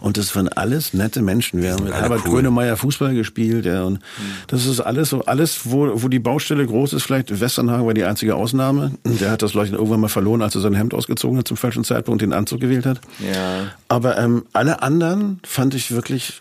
[0.00, 1.62] Und das waren alles nette Menschen.
[1.62, 2.34] Wir haben mit Albert cool.
[2.34, 3.84] Grönemeyer Fußball gespielt, ja.
[3.84, 4.00] Und
[4.48, 8.04] das ist alles so, alles, wo, wo die Baustelle groß ist, vielleicht Westernhagen war die
[8.04, 8.92] einzige Ausnahme.
[9.04, 11.84] Der hat das Leuchten irgendwann mal verloren, als er sein Hemd ausgezogen hat zum falschen
[11.84, 13.00] Zeitpunkt, den Anzug gewählt hat.
[13.20, 13.68] Ja.
[13.88, 16.38] Aber ähm, alle anderen fand ich wirklich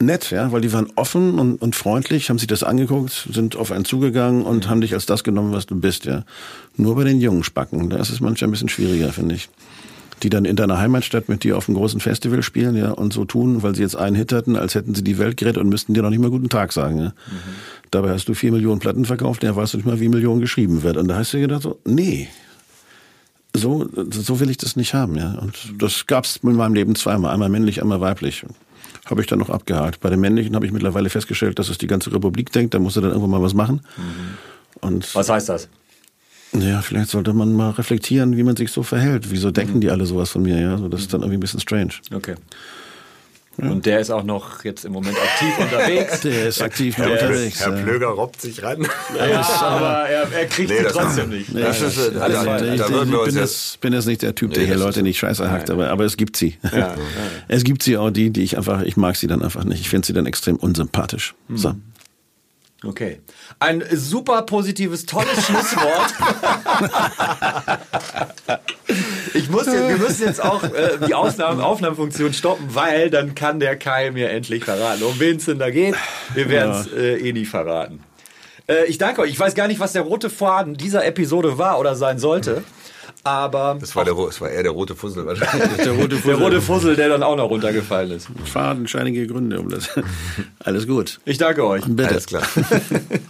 [0.00, 3.72] nett, ja, weil die waren offen und, und freundlich, haben sich das angeguckt, sind auf
[3.72, 6.24] einen zugegangen und haben dich als das genommen, was du bist, ja.
[6.76, 9.48] Nur bei den jungen Spacken, da ist es manchmal ein bisschen schwieriger, finde ich.
[10.22, 13.24] Die dann in deiner Heimatstadt mit dir auf einem großen Festival spielen, ja, und so
[13.24, 15.94] tun, weil sie jetzt einen Hit hatten, als hätten sie die Welt gerettet und müssten
[15.94, 17.12] dir noch nicht mal guten Tag sagen, ja.
[17.90, 20.82] Dabei hast du vier Millionen Platten verkauft, ja, weißt du nicht mal, wie Millionen geschrieben
[20.82, 20.96] wird.
[20.96, 22.28] Und da hast du dir gedacht so, nee,
[23.54, 25.32] so, so will ich das nicht haben, ja.
[25.32, 28.44] Und das gab's in meinem Leben zweimal, einmal männlich, einmal weiblich.
[29.06, 30.00] Habe ich dann noch abgehakt.
[30.00, 32.96] Bei den männlichen habe ich mittlerweile festgestellt, dass es die ganze Republik denkt, da muss
[32.96, 33.80] er dann irgendwann mal was machen.
[34.80, 35.68] Und Was heißt das?
[36.52, 39.30] ja, vielleicht sollte man mal reflektieren, wie man sich so verhält.
[39.30, 40.78] Wieso denken die alle sowas von mir, ja?
[40.78, 41.90] So, das ist dann irgendwie ein bisschen strange.
[42.14, 42.34] Okay.
[43.58, 46.20] Und der ist auch noch jetzt im Moment aktiv unterwegs.
[46.20, 47.60] Der ist aktiv noch Der ist- unterwegs.
[47.60, 47.70] ja.
[47.70, 48.86] Plöger robbt sich ran.
[49.18, 51.52] ja, aber er, er kriegt Nee, sie trotzdem nicht.
[51.52, 53.80] Nee, Das ich, ist, äh, also, da- da ich, würden wir ich uns bin, jetzt-
[53.80, 56.04] bin jetzt nicht der Typ, der Nee, hier das Leute nicht scheiße hackt, aber, aber
[56.04, 56.56] es gibt sie.
[56.72, 56.94] Ja,
[57.48, 59.80] Es gibt sie auch die, die ich einfach, ich mag sie dann einfach nicht.
[59.80, 61.34] Ich finde sie dann extrem unsympathisch.
[61.52, 61.74] So.
[62.84, 63.20] Okay.
[63.58, 66.14] Ein super positives, tolles Schlusswort.
[69.34, 73.60] Ich muss jetzt, wir müssen jetzt auch äh, die Aufnahme, Aufnahmefunktion stoppen, weil dann kann
[73.60, 75.94] der Kai mir endlich verraten, um wen es denn da geht.
[76.34, 78.00] Wir werden es äh, eh nie verraten.
[78.68, 79.30] Äh, ich danke euch.
[79.30, 82.62] Ich weiß gar nicht, was der rote Faden dieser Episode war oder sein sollte.
[83.24, 85.76] Aber Das war, der, das war eher der rote Fussel wahrscheinlich.
[85.78, 88.28] Der rote der rote Fussel, der dann auch noch runtergefallen ist.
[88.44, 89.88] fadenscheinige Gründe um das.
[90.60, 91.20] Alles gut.
[91.24, 91.84] Ich danke euch.
[91.86, 92.10] Bitte.
[92.10, 92.42] Alles klar.